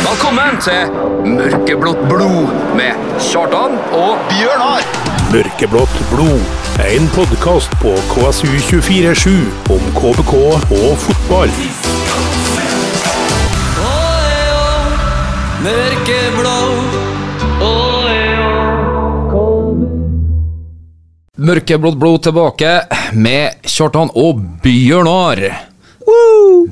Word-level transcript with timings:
Velkommen 0.00 0.56
til 0.64 0.92
Mørkeblått 1.28 1.98
blod 2.08 2.52
med 2.78 3.00
Kjartan 3.20 3.74
og 3.92 4.20
Bjørnar! 4.30 4.84
Mørkeblått 5.28 5.98
blod. 6.08 6.40
En 6.80 7.08
podkast 7.12 7.74
på 7.82 7.92
KSU247 8.08 9.34
om 9.74 9.82
KBK 9.98 10.32
og 10.38 10.94
fotball. 11.02 11.52
Mørkeblått 21.50 21.98
blod 22.00 22.22
tilbake 22.24 22.72
med 23.20 23.68
Kjartan 23.68 24.14
og 24.16 24.40
Bjørnar. 24.64 25.44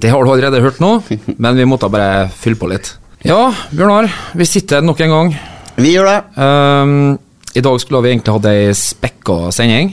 Det 0.00 0.14
har 0.14 0.24
du 0.24 0.32
allerede 0.32 0.64
hørt 0.64 0.80
nå, 0.80 0.94
men 1.36 1.60
vi 1.60 1.68
måtte 1.68 1.92
bare 1.92 2.30
fylle 2.32 2.56
på 2.56 2.72
litt. 2.72 2.94
Ja, 3.26 3.48
Bjørnar, 3.74 4.06
vi 4.38 4.46
sitter 4.46 4.84
nok 4.84 5.00
en 5.02 5.10
gang. 5.10 5.32
Vi 5.74 5.90
gjør 5.90 6.06
det. 6.06 6.18
Um, 6.38 7.16
I 7.50 7.62
dag 7.66 7.78
skulle 7.82 8.04
vi 8.04 8.12
egentlig 8.12 8.34
hatt 8.36 8.46
ei 8.46 8.68
spekka 8.78 9.48
sending. 9.54 9.90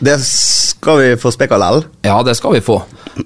Det 0.00 0.18
skal 0.24 0.98
vi 1.00 1.06
få 1.20 1.32
spekka 1.32 1.56
lell. 1.60 1.86
Ja, 2.04 2.18
det 2.24 2.34
skal 2.36 2.58
vi 2.58 2.60
få. 2.64 2.76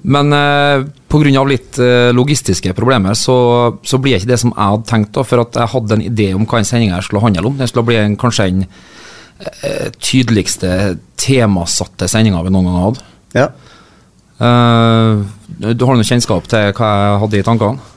Men 0.06 0.30
uh, 0.30 0.86
pga. 1.10 1.42
litt 1.50 1.80
uh, 1.82 2.12
logistiske 2.14 2.74
problemer, 2.78 3.18
så, 3.18 3.36
så 3.82 3.98
blir 3.98 4.20
ikke 4.20 4.30
det 4.30 4.38
som 4.38 4.52
jeg 4.54 4.70
hadde 4.70 4.86
tenkt. 4.90 5.10
da, 5.16 5.24
For 5.26 5.42
at 5.42 5.58
jeg 5.58 5.72
hadde 5.72 5.98
en 5.98 6.04
idé 6.06 6.28
om 6.34 6.46
hva 6.46 6.60
en 6.60 6.68
sending 6.68 6.94
her 6.94 7.02
skulle 7.02 7.22
handle 7.24 7.50
om. 7.50 7.56
Det 7.58 7.68
skulle 7.72 7.90
bli 7.90 7.98
en, 8.04 8.14
kanskje 8.20 8.46
den 8.52 8.68
uh, 8.68 9.88
tydeligste 9.98 10.94
temasatte 11.18 12.06
sendinga 12.10 12.44
vi 12.46 12.54
noen 12.54 12.70
gang 12.70 12.78
har 12.78 12.86
hatt. 12.86 13.02
Ja. 13.34 13.48
Uh, 14.38 15.26
du 15.58 15.82
har 15.86 15.98
noe 15.98 16.06
kjennskap 16.06 16.46
til 16.50 16.70
hva 16.70 16.92
jeg 16.94 17.18
hadde 17.24 17.42
i 17.42 17.48
tankene? 17.50 17.93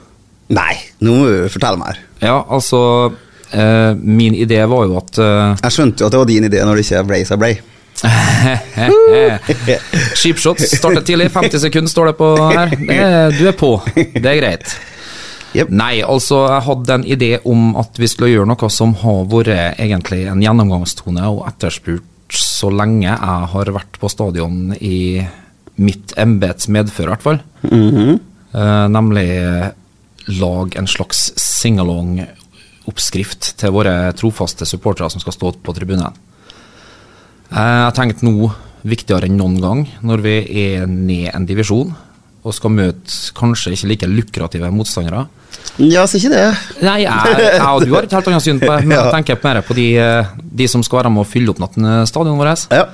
Nei, 0.56 0.76
nå 1.04 1.14
må 1.18 1.26
du 1.28 1.50
fortelle 1.52 1.78
meg. 1.82 1.88
her. 1.98 2.04
Ja, 2.30 2.36
altså 2.56 2.80
eh, 3.52 3.94
Min 4.00 4.34
idé 4.40 4.62
var 4.72 4.86
jo 4.88 4.96
at 5.02 5.18
eh, 5.20 5.56
Jeg 5.66 5.76
skjønte 5.76 6.02
jo 6.02 6.08
at 6.08 6.14
det 6.16 6.22
var 6.22 6.30
din 6.30 6.48
idé 6.48 6.62
når 6.66 6.80
det 6.80 6.86
ikke 6.88 7.04
ble 7.10 7.20
som 7.28 7.42
ble. 7.42 7.52
Cheap 10.18 10.38
startet 10.40 11.06
tidlig, 11.08 11.30
50 11.34 11.60
sekunder 11.68 11.90
står 11.92 12.12
det 12.12 12.18
på 12.20 12.28
her. 12.52 12.74
Det, 12.78 12.98
er- 12.98 13.34
du 13.38 13.44
er 13.50 13.56
på, 13.58 13.72
det 13.96 14.26
er 14.26 14.40
greit. 14.42 14.76
Yep. 15.56 15.70
Nei, 15.74 16.02
altså, 16.04 16.42
jeg 16.52 16.66
hadde 16.68 16.94
en 17.00 17.06
idé 17.08 17.30
om 17.48 17.72
at 17.80 17.98
vi 17.98 18.08
skulle 18.12 18.34
gjøre 18.34 18.50
noe 18.52 18.70
som 18.74 18.92
har 19.02 19.24
vært 19.32 19.80
egentlig 19.80 20.26
en 20.30 20.42
gjennomgangstone 20.44 21.24
og 21.32 21.46
etterspurt 21.50 22.04
så 22.38 22.68
lenge 22.76 23.06
jeg 23.08 23.48
har 23.54 23.70
vært 23.72 23.98
på 24.02 24.10
stadion 24.12 24.74
i 24.84 25.22
mitt 25.80 26.12
embets 26.20 26.68
medfør, 26.74 27.08
i 27.08 27.12
hvert 27.14 27.24
fall. 27.24 27.40
Eh, 27.64 28.88
nemlig 28.92 29.28
lag 30.28 30.76
en 30.76 30.88
slags 30.90 31.32
singalong-oppskrift 31.40 33.54
til 33.60 33.72
våre 33.76 34.14
trofaste 34.18 34.66
supportere 34.68 35.10
som 35.12 35.20
skal 35.24 35.34
stå 35.36 35.48
på 35.64 35.74
tribunen. 35.76 36.14
Eh, 37.52 37.58
Jeg 37.58 37.86
har 37.86 37.92
tenkt 37.96 38.22
nå, 38.26 38.52
viktigere 38.88 39.26
enn 39.28 39.38
noen 39.40 39.62
gang, 39.62 39.88
når 40.04 40.18
vi 40.24 40.36
er 40.68 40.86
ned 40.88 41.32
en 41.34 41.46
divisjon 41.48 41.96
og 42.48 42.54
skal 42.56 42.72
møte 42.72 43.12
kanskje 43.36 43.72
ikke 43.76 43.88
like 43.92 44.08
lukrative 44.08 44.70
motstandere. 44.72 45.26
Ja, 45.82 46.06
så 46.08 46.16
ikke 46.18 46.32
det. 46.32 46.46
Nei, 46.86 47.02
jeg, 47.04 47.14
jeg 47.44 47.62
og 47.66 47.82
du 47.84 47.92
har 47.92 48.04
et 48.08 48.14
helt 48.16 48.28
annet 48.30 48.44
syn 48.46 48.60
på 48.62 48.70
det, 48.72 48.86
men 48.88 48.98
jeg 49.02 49.12
tenker 49.18 49.36
mer 49.44 49.60
på 49.68 49.74
de, 49.76 49.88
eh, 50.00 50.26
de 50.38 50.68
som 50.72 50.82
skal 50.86 50.98
være 51.02 51.12
med 51.12 51.22
å 51.26 51.28
fylle 51.28 51.50
opp 51.52 51.60
natten 51.64 51.84
stadionet 52.08 52.40
vårt. 52.40 52.62
Ja. 52.72 52.86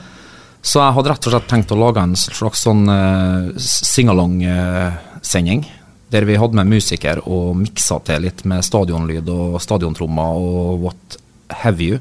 Så 0.63 0.79
jeg 0.79 0.95
hadde 0.95 1.09
rett 1.11 1.25
og 1.27 1.33
slett 1.33 1.49
tenkt 1.51 1.73
å 1.75 1.77
lage 1.77 1.99
en 1.99 2.13
slags 2.15 2.61
sånn 2.63 2.87
uh, 2.87 3.51
singalong-sending. 3.59 5.65
Der 6.13 6.27
vi 6.29 6.37
hadde 6.39 6.57
med 6.59 6.69
musiker 6.69 7.21
og 7.25 7.55
miksa 7.59 7.99
til 8.07 8.23
litt 8.27 8.45
med 8.49 8.63
stadionlyd 8.65 9.29
og 9.33 9.59
stadiontrommer 9.63 10.39
og 10.39 10.87
what 10.87 11.19
have 11.63 11.81
you. 11.83 11.99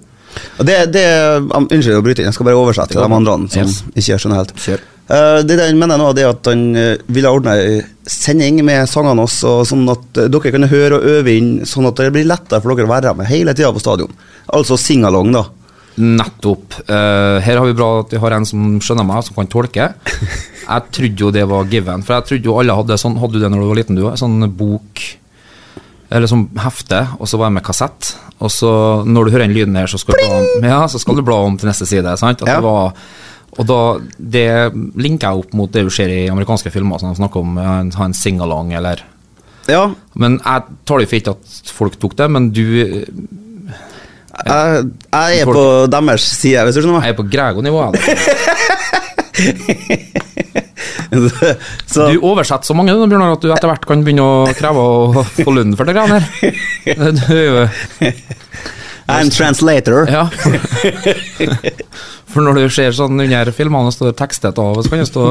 Det, 0.63 0.79
det 0.95 1.05
um, 1.37 1.67
Unnskyld 1.67 1.99
å 1.99 2.05
bryte 2.05 2.23
inn, 2.23 2.31
jeg 2.31 2.37
skal 2.39 2.49
bare 2.49 2.61
oversette 2.61 2.97
de 2.97 3.05
andre 3.05 3.37
som 3.53 3.67
Yes. 3.67 3.83
ikke 3.93 4.19
skjønner 4.23 4.43
helt. 4.43 4.55
Kjør. 4.65 4.85
Eh, 5.13 5.39
det 5.45 5.59
han 5.61 5.81
mener 5.81 5.99
nå, 6.01 6.13
det 6.17 6.25
er 6.25 6.31
at 6.33 6.49
han 6.49 6.63
eh, 6.79 7.01
ville 7.13 7.33
ordne 7.33 7.57
sending 8.09 8.63
med 8.65 8.89
sangene 8.91 9.25
hans, 9.25 9.41
sånn 9.43 9.83
at 9.93 10.21
eh, 10.23 10.31
dere 10.33 10.53
kan 10.55 10.69
høre 10.71 11.01
og 11.01 11.09
øve 11.17 11.35
inn, 11.35 11.51
sånn 11.69 11.89
at 11.91 12.01
det 12.01 12.13
blir 12.15 12.29
lettere 12.29 12.63
for 12.63 12.73
dere 12.73 12.89
å 12.89 12.93
være 12.95 13.17
med 13.19 13.29
hele 13.29 13.55
tida 13.57 13.73
på 13.75 13.83
stadion. 13.83 14.15
Altså 14.53 14.79
singalong, 14.81 15.35
da. 15.35 15.45
Nettopp. 16.03 16.79
Her 16.89 17.59
har 17.59 17.67
vi 17.69 17.75
bra 17.77 17.89
at 18.01 18.15
vi 18.15 18.21
har 18.23 18.33
en 18.33 18.47
som 18.49 18.79
skjønner 18.81 19.05
meg, 19.05 19.27
som 19.27 19.37
kan 19.37 19.51
tolke. 19.53 19.91
Jeg 20.63 20.93
trodde 20.95 21.25
jo 21.27 21.33
det 21.35 21.43
var 21.51 21.69
given, 21.71 22.05
for 22.07 22.17
jeg 22.17 22.29
trodde 22.29 22.49
jo 22.51 22.59
alle 22.61 22.77
hadde 22.79 23.01
sånn 23.01 23.19
Hadde 23.21 23.37
du 23.37 23.43
det 23.43 23.51
når 23.53 23.63
du 23.63 23.69
var 23.71 23.81
liten, 23.81 23.99
du? 23.99 24.07
Sånn 24.19 24.47
bok 24.57 25.03
eller 26.13 26.29
sånn 26.29 26.45
hefte, 26.61 26.99
og 27.17 27.29
så 27.31 27.39
var 27.41 27.49
jeg 27.49 27.57
med 27.57 27.65
kassett. 27.65 28.11
Og 28.45 28.51
så 28.53 28.71
når 29.09 29.25
du 29.25 29.33
hører 29.33 29.47
den 29.47 29.57
lyden 29.57 29.79
her, 29.79 29.89
så 29.89 30.01
skal 30.01 30.19
om, 30.27 30.65
ja, 30.67 30.83
så 30.91 31.01
skal 31.01 31.17
du 31.17 31.25
bla 31.25 31.39
om 31.47 31.57
til 31.57 31.71
neste 31.71 31.89
side. 31.89 32.13
Sant? 32.21 32.43
Ja. 32.45 32.59
var, 32.65 32.93
og 33.57 33.69
da, 33.69 33.79
det 34.19 34.49
linker 35.01 35.31
jeg 35.31 35.45
opp 35.45 35.57
mot 35.57 35.73
det 35.73 35.87
du 35.87 35.93
ser 35.95 36.13
i 36.13 36.27
amerikanske 36.33 36.73
filmer, 36.75 37.01
som 37.01 37.13
de 37.13 37.21
snakker 37.21 37.41
om 37.41 37.57
å 37.57 37.65
ha 37.65 38.09
en 38.09 38.17
singalong 38.17 38.75
eller 38.77 39.07
Ja, 39.71 39.87
Men 40.19 40.41
jeg 40.43 40.79
tar 40.89 41.01
det 41.01 41.09
for 41.09 41.21
ikke 41.21 41.37
at 41.37 41.73
folk 41.79 41.97
tok 42.03 42.19
det, 42.19 42.29
men 42.35 42.51
du 42.53 42.65
jeg, 44.33 44.87
jeg 45.13 45.43
er 45.43 45.47
på 45.47 45.65
deres 45.93 46.25
side, 46.25 46.65
hvis 46.65 46.77
du 46.77 46.81
skjønner 46.81 46.99
meg. 46.99 47.07
jeg 47.07 47.15
er 47.15 47.21
på 47.21 47.29
Grego-nivå. 47.31 47.83
Så 51.93 52.09
Du 52.13 52.21
oversetter 52.25 52.67
så 52.67 52.75
mange 52.77 52.95
Bjørnar, 52.95 53.37
at 53.37 53.45
du 53.45 53.51
etter 53.53 53.71
hvert 53.71 53.87
kan 53.89 54.03
begynne 54.05 54.25
å 54.25 54.53
kreve 54.57 54.83
å 54.83 55.25
få 55.25 55.55
lønn 55.55 55.77
for 55.79 55.89
det 55.89 55.95
greiene 55.97 56.21
her. 56.21 56.25
Du 57.19 57.33
er 57.37 57.45
jo 57.47 57.57
en 59.13 59.31
translator. 59.35 60.07
Ja. 60.09 60.29
For 62.33 62.41
når 62.45 62.63
du 62.63 62.67
ser 62.73 62.95
sånn 62.97 63.21
under 63.21 63.51
filmene 63.53 63.91
og 63.91 63.97
står 63.97 64.15
tekstet 64.17 64.61
av, 64.63 64.79
så 64.81 64.89
kan 64.93 65.03
det 65.03 65.09
stå 65.11 65.25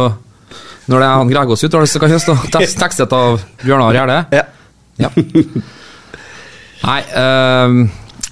Når 0.92 0.98
det 0.98 1.06
er 1.08 1.16
han 1.16 1.32
Gregos 1.32 1.64
uttalelse, 1.66 1.96
så 1.96 2.02
kan 2.04 2.12
det 2.14 2.22
stå 2.22 2.36
tekstet 2.78 3.16
av 3.16 3.42
Bjørnar 3.64 3.98
Gjerde. 3.98 4.20
Ja. 4.36 4.46
Ja. 5.02 5.10
Nei, 6.82 7.00
um, 7.16 7.80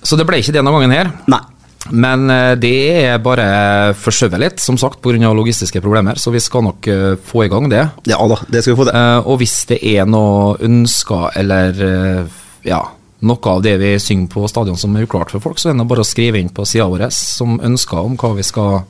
så 0.02 0.18
det 0.20 0.26
ble 0.28 0.42
ikke 0.42 0.54
det 0.54 0.60
denne 0.60 0.74
gangen 0.74 0.94
her. 0.94 1.12
Nei. 1.32 1.42
Men 1.90 2.30
eh, 2.30 2.54
det 2.60 2.76
er 3.04 3.24
bare 3.24 3.94
forskjøvet 3.98 4.42
litt, 4.42 4.62
som 4.64 4.78
sagt, 4.80 5.02
pga. 5.02 5.34
logistiske 5.34 5.82
problemer, 5.82 6.20
så 6.20 6.32
vi 6.34 6.42
skal 6.44 6.66
nok 6.68 6.88
eh, 6.88 7.16
få 7.18 7.46
i 7.46 7.50
gang 7.52 7.70
det. 7.72 7.86
Ja 8.10 8.20
da, 8.30 8.40
det 8.48 8.64
skal 8.64 8.76
vi 8.76 8.82
få 8.84 8.90
det. 8.90 8.96
Eh, 9.00 9.18
og 9.26 9.42
hvis 9.42 9.58
det 9.72 9.80
er 9.96 10.06
noe 10.10 10.56
ønsker 10.66 11.34
eller 11.40 11.84
ja, 12.66 12.84
noe 13.26 13.52
av 13.52 13.64
det 13.64 13.76
vi 13.82 13.96
synger 14.02 14.30
på 14.32 14.48
stadion 14.52 14.80
som 14.80 14.96
er 14.96 15.08
uklart 15.08 15.34
for 15.34 15.44
folk, 15.44 15.60
så 15.60 15.72
er 15.72 15.78
det 15.80 15.88
bare 15.90 16.06
å 16.06 16.08
skrive 16.08 16.40
inn 16.42 16.54
på 16.54 16.68
sida 16.68 16.88
vår 16.92 17.10
som 17.16 17.60
ønsker 17.64 18.02
om 18.04 18.18
hva 18.20 18.36
vi 18.38 18.46
skal 18.48 18.84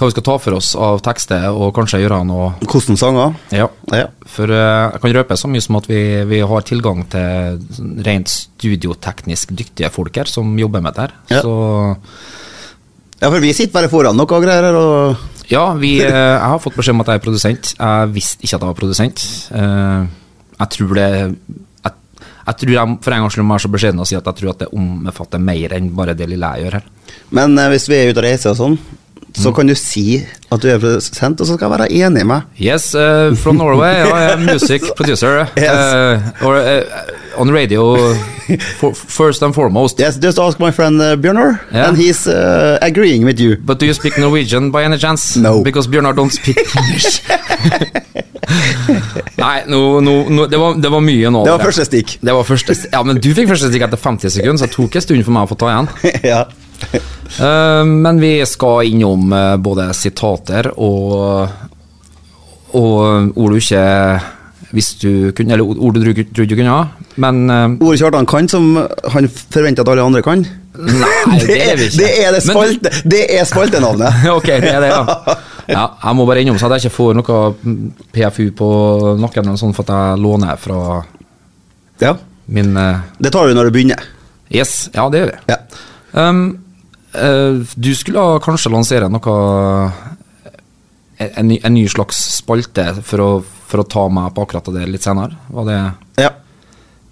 hva 0.00 0.08
vi 0.08 0.14
skal 0.14 0.24
ta 0.24 0.34
for 0.40 0.56
oss 0.56 0.70
av 0.80 1.00
tekster, 1.04 1.46
og 1.52 1.74
kanskje 1.76 2.00
gjøre 2.00 2.22
noe 2.24 2.50
Hvordan 2.64 2.96
sanger? 3.00 3.34
Ja. 3.52 3.66
Ja. 3.92 4.06
For 4.30 4.48
uh, 4.48 4.90
jeg 4.94 5.02
kan 5.02 5.14
røpe 5.18 5.36
så 5.36 5.50
mye 5.52 5.64
som 5.64 5.76
at 5.76 5.88
vi, 5.90 6.00
vi 6.30 6.38
har 6.52 6.64
tilgang 6.66 7.02
til 7.12 7.58
rent 8.06 8.32
studioteknisk 8.32 9.52
dyktige 9.58 9.90
folk 9.92 10.16
her 10.16 10.30
som 10.30 10.54
jobber 10.58 10.80
med 10.84 10.96
det 10.96 11.04
her. 11.08 11.16
Ja. 11.34 11.42
Så 11.44 11.54
Ja, 13.20 13.28
for 13.28 13.40
vi 13.44 13.52
sitter 13.52 13.74
bare 13.76 13.90
foran 13.92 14.16
noe 14.16 14.26
greier 14.40 14.70
her, 14.70 14.78
og 14.80 15.50
Ja, 15.50 15.66
vi, 15.76 15.96
uh, 16.00 16.08
jeg 16.08 16.46
har 16.54 16.62
fått 16.62 16.78
beskjed 16.78 16.96
om 16.96 17.02
at 17.04 17.10
jeg 17.12 17.20
er 17.20 17.24
produsent. 17.26 17.72
Jeg 17.76 18.12
visste 18.14 18.44
ikke 18.46 18.56
at 18.56 18.64
jeg 18.64 18.70
var 18.70 18.78
produsent. 18.78 19.26
Uh, 19.52 20.06
Jeg 20.60 20.72
tror 20.76 20.94
det 20.96 21.08
Jeg, 21.10 21.92
jeg 22.46 22.56
tror 22.62 22.72
jeg 22.76 22.96
for 23.04 23.16
en 23.16 23.22
gangs 23.24 23.36
skyld 23.36 23.46
må 23.48 23.54
være 23.58 23.64
så 23.66 23.74
beskjeden 23.76 24.00
å 24.00 24.08
si 24.08 24.16
at 24.16 24.26
jeg 24.32 24.40
tror 24.40 24.54
at 24.54 24.64
det 24.64 24.72
omfatter 24.72 25.42
mer 25.42 25.76
enn 25.76 25.92
bare 25.96 26.16
det 26.16 26.28
lille 26.30 26.54
jeg 26.56 26.64
gjør 26.64 26.78
her. 26.78 26.88
Men 27.36 27.54
hvis 27.74 27.88
vi 27.90 27.98
er 27.98 28.10
ute 28.10 28.22
og 28.22 28.26
reiser 28.26 28.54
og 28.54 28.58
sånn. 28.58 28.80
Så 29.34 29.52
kan 29.52 29.66
du 29.66 29.74
si 29.74 30.20
at 30.50 30.62
du 30.62 30.68
er 30.68 30.78
produsent, 30.82 31.40
og 31.40 31.46
så 31.46 31.54
skal 31.54 31.66
jeg 31.68 31.78
være 31.78 31.92
enig 31.92 32.26
med. 32.26 32.40
Yes, 32.58 32.94
uh, 32.94 33.36
from 33.36 33.56
Norway. 33.56 34.02
I 34.02 34.32
am 34.32 34.44
music 34.52 34.82
producer. 34.96 35.46
Yes. 35.56 35.70
Uh, 35.70 36.46
or 36.46 36.56
uh, 36.56 37.40
on 37.40 37.52
radio, 37.52 37.96
for, 38.78 38.94
first 38.94 39.42
and 39.42 39.54
foremost. 39.54 40.00
Yes, 40.00 40.18
just 40.18 40.38
ask 40.38 40.58
my 40.58 40.70
friend 40.70 41.00
uh, 41.00 41.16
Bjørnar, 41.16 41.60
yeah. 41.72 41.88
and 41.88 41.96
he's 41.96 42.26
uh, 42.26 42.78
agreeing 42.82 43.24
with 43.24 43.40
you. 43.40 43.56
But 43.56 43.78
do 43.78 43.86
you 43.86 43.94
speak 43.94 44.18
Norwegian 44.18 44.70
by 44.70 44.84
any 44.84 44.98
chance? 44.98 45.36
No. 45.36 45.62
Because 45.62 45.88
Bjørnar 45.88 46.12
don't 46.12 46.30
speak 46.32 46.58
English. 46.76 47.22
Nei, 49.38 49.62
no, 49.66 50.00
no, 50.00 50.28
no, 50.28 50.46
det, 50.46 50.58
var, 50.58 50.74
det 50.74 50.90
var 50.90 51.00
mye 51.00 51.30
nå. 51.30 51.44
Det 51.44 51.52
var 51.54 51.64
første 51.64 51.84
stikk. 51.86 52.16
Det 52.20 52.34
var 52.34 52.44
første 52.44 52.74
Ja, 52.92 53.02
men 53.06 53.20
du 53.22 53.30
fikk 53.36 53.48
første 53.52 53.70
stikk 53.70 53.86
etter 53.86 54.00
50 54.00 54.34
sekunder, 54.36 54.58
så 54.58 54.66
det 54.66 54.74
tok 54.74 54.98
en 54.98 55.04
stund 55.06 55.24
for 55.24 55.36
meg 55.36 55.46
å 55.46 55.52
få 55.52 55.60
ta 55.60 55.70
igjen. 55.70 55.88
ja. 56.32 56.42
Eh, 57.40 57.84
men 57.86 58.18
vi 58.20 58.32
skal 58.44 58.88
innom 58.90 59.30
eh, 59.32 59.52
både 59.62 59.84
sitater 59.94 60.66
og 60.82 61.46
Og 62.74 63.30
ord 63.38 63.54
du 63.54 63.58
ikke 63.60 63.84
hvis 64.74 64.88
du 65.02 65.10
kunne 65.34 65.54
Eller 65.54 65.66
ord 65.66 65.94
du 65.94 66.02
trodde 66.02 66.46
du 66.46 66.56
kunne 66.58 66.70
ha, 66.74 66.82
men 67.22 67.38
eh, 67.50 67.76
Ord 67.86 67.96
Kjartan 67.98 68.26
kan 68.30 68.48
som 68.50 68.68
han 69.14 69.28
forventer 69.30 69.82
at 69.82 69.90
alle 69.94 70.04
andre 70.06 70.22
kan. 70.22 70.44
Nei, 70.78 71.38
det 71.46 71.56
er 71.64 71.78
vi 71.78 71.88
ikke. 71.88 71.98
det 71.98 72.10
er 72.22 72.36
det 72.36 72.42
Men- 72.46 73.10
det 73.14 73.22
er 73.38 73.44
spaltenavnet. 73.50 74.20
ok, 74.38 74.46
det 74.62 74.70
er 74.74 74.80
det, 74.84 74.90
ja. 74.94 75.34
ja. 75.70 75.82
Jeg 76.04 76.16
må 76.18 76.26
bare 76.28 76.42
innom 76.44 76.58
så 76.58 76.66
at 76.70 76.78
jeg 76.78 76.86
ikke 76.90 76.96
får 76.98 77.18
noe 77.18 77.40
PFU 78.14 78.46
på 78.58 78.70
nakken 79.22 79.46
eller 79.50 79.58
sånn 79.60 79.74
for 79.74 79.86
at 79.86 79.94
jeg 79.94 80.22
låner 80.22 80.58
fra 80.62 80.80
Ja. 82.00 82.14
Min 82.50 82.74
uh, 82.78 83.02
Det 83.18 83.30
tar 83.34 83.46
vi 83.50 83.54
når 83.58 83.68
du 83.70 83.74
begynner. 83.74 84.06
Yes, 84.50 84.88
ja, 84.94 85.04
det 85.10 85.20
gjør 85.24 85.32
vi. 85.34 85.38
Ja. 85.50 85.58
Um, 86.18 86.44
du 87.10 87.90
skulle 87.98 88.24
kanskje 88.44 88.70
lansere 88.70 89.08
noe 89.10 89.34
en, 91.20 91.48
ny, 91.48 91.60
en 91.62 91.74
ny 91.74 91.88
slags 91.88 92.16
spalte 92.38 92.86
for 93.04 93.22
å, 93.22 93.30
for 93.68 93.82
å 93.82 93.88
ta 93.88 94.06
meg 94.12 94.32
på 94.34 94.46
akkurat 94.46 94.70
det 94.74 94.86
litt 94.88 95.04
senere? 95.04 95.36
Var 95.52 95.68
det, 95.68 95.78
ja. 96.22 96.30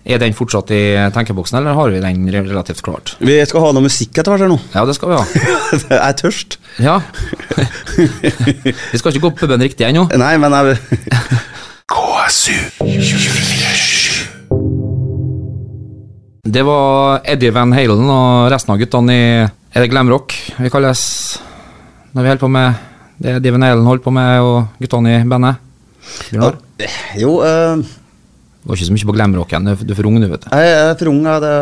er 0.09 0.23
den 0.23 0.37
fortsatt 0.37 0.73
i 0.73 0.83
tenkeboksen, 1.15 1.59
eller 1.61 1.77
har 1.77 1.93
vi 1.93 2.00
den 2.05 2.25
relativt 2.33 2.83
klart? 2.87 3.17
Vi 3.21 3.37
skal 3.49 3.67
ha 3.67 3.75
noe 3.77 3.85
musikk 3.85 4.17
etter 4.17 4.33
hvert 4.33 4.47
her 4.47 4.53
nå. 4.53 4.59
Ja, 4.73 4.87
det 4.89 4.97
skal 4.97 5.12
vi 5.12 5.21
ha. 5.21 5.25
Jeg 5.93 6.00
er 6.00 6.17
tørst. 6.23 6.59
Ja. 6.81 6.97
vi 8.93 9.00
skal 9.00 9.12
ikke 9.12 9.27
gå 9.27 9.35
på 9.35 9.45
puben 9.45 9.67
riktig 9.67 9.85
ennå. 9.89 10.09
Nei, 10.17 10.35
men 10.41 10.56
jeg 10.56 10.79
KSU 11.93 12.56
247. 12.81 14.39
Det 16.49 16.62
var 16.65 17.21
Eddie 17.29 17.53
Van 17.53 17.73
Halen 17.77 18.09
og 18.09 18.49
resten 18.53 18.73
av 18.73 18.81
guttene 18.81 19.12
i 19.12 19.25
Er 19.78 19.84
det 19.84 19.92
glamrock 19.92 20.32
vi 20.58 20.70
kalles 20.75 21.00
når 22.10 22.25
vi 22.25 22.30
holder 22.32 22.40
på 22.42 22.48
med 22.50 22.78
det 23.22 23.36
Diven 23.44 23.62
Eilen 23.62 23.86
holder 23.86 24.02
på 24.02 24.10
med, 24.10 24.40
og 24.42 24.80
guttene 24.82 25.12
i 25.20 25.28
bandet? 25.30 25.60
Ja, 26.34 26.48
Jo, 27.14 27.36
uh, 27.38 27.78
Det 27.78 28.66
var 28.66 28.75
ikke 28.75 28.88
så 28.88 28.96
mye 28.96 29.06
på 29.06 29.14
glem-rock 29.14 29.54
igjen 29.54 29.69
du 29.70 29.92
er 29.94 29.98
for 30.00 30.08
ung, 30.10 30.19
du, 30.19 30.26
vet 30.32 30.42
du. 30.42 30.48
jeg 30.50 30.72
er 30.80 30.98
for 30.98 31.12
ung. 31.12 31.20
Jeg, 31.30 31.44
det, 31.46 31.52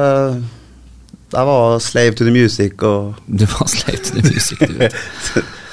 jeg 1.34 1.50
var 1.50 1.78
slave 1.84 2.16
to 2.16 2.24
the 2.24 2.32
music 2.32 2.80
og 2.88 3.20
Du 3.28 3.44
var 3.52 3.68
slave 3.68 4.00
to 4.00 4.16
the 4.16 4.24
music, 4.32 4.64
du 4.64 4.80
vet. 4.80 4.96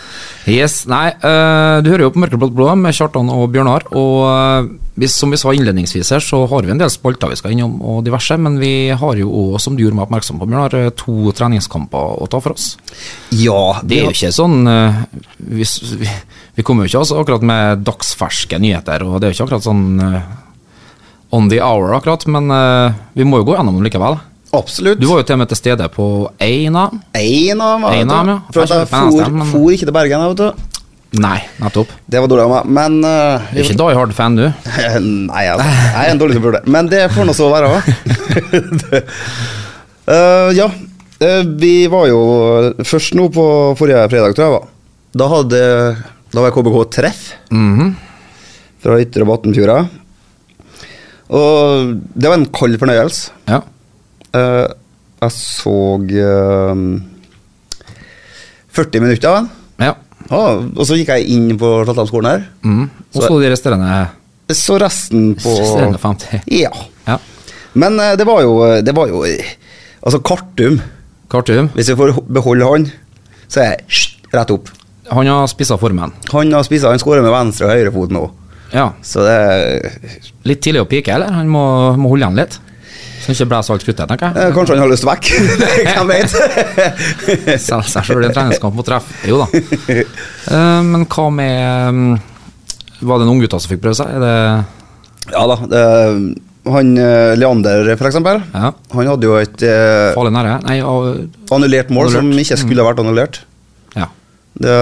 Yes, 0.49 0.81
nei, 0.91 1.07
uh, 1.23 1.79
du 1.79 1.87
hører 1.87 2.03
jo 2.03 2.11
på 2.11 2.19
Mørkeblått 2.19 2.51
blå 2.55 2.65
med 2.75 2.95
Kjartan 2.95 3.29
og 3.31 3.45
Bjørnar, 3.53 3.85
og 3.95 4.17
uh, 4.27 5.05
som 5.07 5.31
vi 5.31 5.39
sa 5.39 5.53
innledningsvis 5.55 6.11
her, 6.11 6.23
så 6.23 6.41
har 6.51 6.67
vi 6.67 6.73
en 6.73 6.81
del 6.81 6.91
spalter 6.91 7.31
vi 7.31 7.37
skal 7.39 7.53
innom, 7.55 7.77
og 7.79 8.01
diverse, 8.03 8.35
men 8.35 8.57
vi 8.59 8.91
har 8.91 9.21
jo 9.21 9.29
òg, 9.31 9.55
som 9.63 9.77
du 9.77 9.85
gjorde 9.85 9.95
meg 9.95 10.09
oppmerksom 10.09 10.41
på, 10.41 10.49
Bjørnar, 10.49 10.75
eh, 10.81 10.91
to 10.99 11.31
treningskamper 11.37 12.19
å 12.25 12.27
ta 12.27 12.43
for 12.43 12.57
oss. 12.57 12.73
Ja, 13.39 13.79
Det 13.87 14.01
er 14.01 14.09
jo 14.09 14.17
ikke 14.17 14.33
sånn 14.35 14.67
uh, 14.67 14.99
vi, 15.39 15.63
vi, 16.03 16.11
vi 16.59 16.67
kommer 16.67 16.83
jo 16.83 16.91
ikke 16.91 17.05
altså 17.05 17.23
akkurat 17.23 17.47
med 17.47 17.87
dagsferske 17.87 18.59
nyheter, 18.59 19.07
og 19.07 19.21
det 19.21 19.29
er 19.29 19.31
jo 19.31 19.39
ikke 19.39 19.47
akkurat 19.47 19.69
sånn 19.69 19.85
on 21.33 21.49
the 21.49 21.63
hour, 21.63 21.95
akkurat, 21.95 22.27
men 22.29 22.51
vi 23.15 23.25
må 23.25 23.39
jo 23.39 23.47
gå 23.47 23.55
gjennom 23.55 23.79
dem 23.79 23.87
likevel. 23.87 24.19
Absolutt. 24.53 24.99
Du 25.01 25.07
var 25.09 25.21
jo 25.21 25.25
til 25.27 25.33
og 25.33 25.39
med 25.43 25.49
til 25.49 25.57
stede 25.57 25.87
på 25.89 26.05
Eina. 26.39 26.85
Eina, 27.17 27.69
dem, 27.89 28.09
ja. 28.29 28.35
For 28.53 28.61
jeg 28.61 28.69
Jeg 28.69 28.77
er 28.77 28.85
ikke 28.85 28.93
for, 28.93 29.31
men- 29.33 29.51
for 29.51 29.71
ikke 29.73 29.85
til 29.89 29.95
Bergen, 29.95 30.27
vet 30.29 30.37
du. 30.37 30.69
Nei, 31.13 31.39
nettopp. 31.61 31.89
Det 32.09 32.17
var 32.21 32.27
dårlig 32.31 32.43
av 32.47 32.51
meg, 32.53 32.69
men 32.73 32.95
uh, 33.05 33.43
Du 33.53 33.59
er 33.59 33.63
ikke 33.67 33.77
Die 33.77 33.95
Hard-fan, 33.97 34.35
du? 34.39 34.45
Nei, 35.29 35.43
altså, 35.45 35.67
jeg 35.69 36.07
er 36.07 36.11
en 36.13 36.21
dårlig 36.21 36.37
supporter. 36.39 36.63
Men 36.73 36.87
det 36.89 37.03
får 37.13 37.27
nå 37.29 37.35
så 37.37 37.49
være. 37.53 37.83
Det- 38.81 39.03
Eh, 40.03 40.49
ja, 40.57 40.65
uh, 40.67 41.43
vi 41.61 41.87
var 41.87 42.09
jo 42.09 42.17
først 42.83 43.13
nå 43.15 43.29
på 43.31 43.43
forrige 43.79 44.01
fredag, 44.11 44.33
tror 44.35 44.43
jeg 44.43 44.55
var. 44.57 44.65
Da 45.15 45.27
hadde 45.31 45.61
Da 46.33 46.41
var 46.43 46.51
KBK 46.51 46.75
treff 46.91 47.21
Mhm. 47.55 47.93
fra 48.83 48.97
Ytre 48.99 49.23
Batnfjorda. 49.29 49.77
Og 51.33 51.93
det 52.19 52.27
var 52.27 52.35
en 52.35 52.45
kald 52.51 52.75
fornøyelse. 52.81 53.31
Ja. 53.47 53.61
Eh, 54.33 54.67
jeg 55.23 55.31
så 55.31 55.73
uh, 56.01 56.99
40 58.73 59.03
minutter 59.03 59.47
ja. 59.83 59.93
Ah, 60.33 60.55
og 60.63 60.85
så 60.87 60.95
gikk 60.97 61.09
jeg 61.13 61.27
inn 61.35 61.57
på 61.59 61.67
Slathamskolen 61.85 62.29
her. 62.29 62.43
Mm. 62.63 62.83
Og 63.13 63.21
Så- 63.21 63.27
så 63.27 63.39
de 63.41 63.49
resterende, 63.51 64.09
Så 64.49 64.77
resten 64.79 65.35
på 65.35 65.49
resterende 65.59 65.99
50. 65.99 66.41
Ja. 66.47 66.69
Ja. 67.07 67.17
Men 67.75 67.99
uh, 67.99 68.15
det 68.15 68.25
var 68.25 68.41
jo, 68.41 68.81
det 68.81 68.93
var 68.95 69.07
jo 69.07 69.23
eh, 69.25 69.43
Altså, 70.03 70.19
Kartum 70.19 70.79
Kartum, 71.31 71.69
Hvis 71.73 71.89
vi 71.89 71.95
får 71.95 72.11
beholde 72.27 72.65
han, 72.67 72.87
så 73.47 73.61
er 73.63 73.69
jeg 73.77 74.17
rett 74.33 74.51
opp. 74.51 74.67
han 75.11 75.27
har 75.27 75.47
spissa 75.47 75.77
formen. 75.77 76.11
Han 76.31 76.51
har 76.53 76.63
spissa, 76.63 76.89
han 76.89 76.99
skårer 76.99 77.21
med 77.23 77.31
venstre 77.31 77.65
og 77.67 77.71
høyrefot 77.73 78.11
nå. 78.11 78.23
Ja. 78.73 78.91
Så 79.01 79.23
det 79.23 79.93
Litt 80.45 80.61
tidlig 80.61 80.81
å 80.81 80.89
pike, 80.89 81.13
eller? 81.15 81.31
Han 81.31 81.47
må, 81.49 81.63
må 81.97 82.09
holde 82.09 82.25
igjen 82.25 82.35
litt. 82.41 82.59
Så 83.23 83.33
ikke 83.33 83.49
blæser 83.53 83.75
alt 83.75 83.85
kruttet, 83.87 84.05
tenker 84.11 84.29
eh, 84.29 84.45
jeg. 84.45 84.53
Kanskje 84.57 84.75
han 84.75 84.83
har 84.83 84.91
lyst 84.91 85.07
vekk. 85.07 85.31
Hvem 85.87 86.11
vet? 86.11 86.37
Selge 87.63 87.89
seg 87.93 88.07
sjøl 88.09 88.23
i 88.25 88.29
en 88.29 88.35
treningskamp 88.35 88.75
mot 88.77 88.87
treff. 88.87 89.09
Jo 89.29 89.41
da. 89.43 89.47
Eh, 89.89 90.79
men 90.83 91.05
hva 91.07 91.27
med 91.31 91.95
mm, 91.95 92.15
Var 93.07 93.21
det 93.21 93.27
en 93.31 93.43
gutter 93.43 93.63
som 93.63 93.71
fikk 93.71 93.83
prøve 93.85 93.95
seg? 93.99 94.17
Det 94.23 94.33
ja 95.31 95.43
da. 95.47 95.55
Det, 95.71 95.83
han 96.73 96.89
eh, 96.99 97.33
Leander, 97.39 97.89
eksempel. 97.95 98.41
ja, 98.53 98.71
Han 98.93 99.07
hadde 99.07 99.27
jo 99.27 99.37
et 99.39 99.63
eh, 99.67 100.11
farlig 100.15 100.33
nære? 100.35 100.57
Nei, 100.63 100.77
av, 100.83 101.07
annullert 101.55 101.91
mål 101.95 102.11
som 102.13 102.29
ikke 102.39 102.59
skulle 102.59 102.83
ha 102.83 102.89
vært 102.91 103.01
annullert. 103.03 103.41
ja. 103.97 104.09
Det 104.53 104.75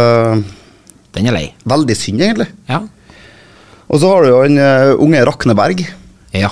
Den 1.16 1.28
er 1.30 1.36
lei. 1.36 1.46
veldig 1.68 1.96
synd, 1.98 2.22
egentlig. 2.22 2.48
Ja. 2.70 2.82
Og 3.92 4.00
så 4.00 4.10
har 4.12 4.24
du 4.24 4.30
jo 4.32 4.42
han 4.44 4.58
eh, 4.62 4.92
unge 5.04 5.24
Rakneberg. 5.28 5.82
Ja. 6.38 6.52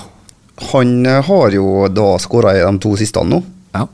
Han 0.73 1.05
eh, 1.07 1.21
har 1.25 1.55
jo 1.55 1.87
da 1.91 2.11
skåra 2.19 2.53
i 2.57 2.61
de 2.63 2.79
to 2.83 2.93
siste 2.99 3.23
nå. 3.23 3.39
Ja. 3.75 3.85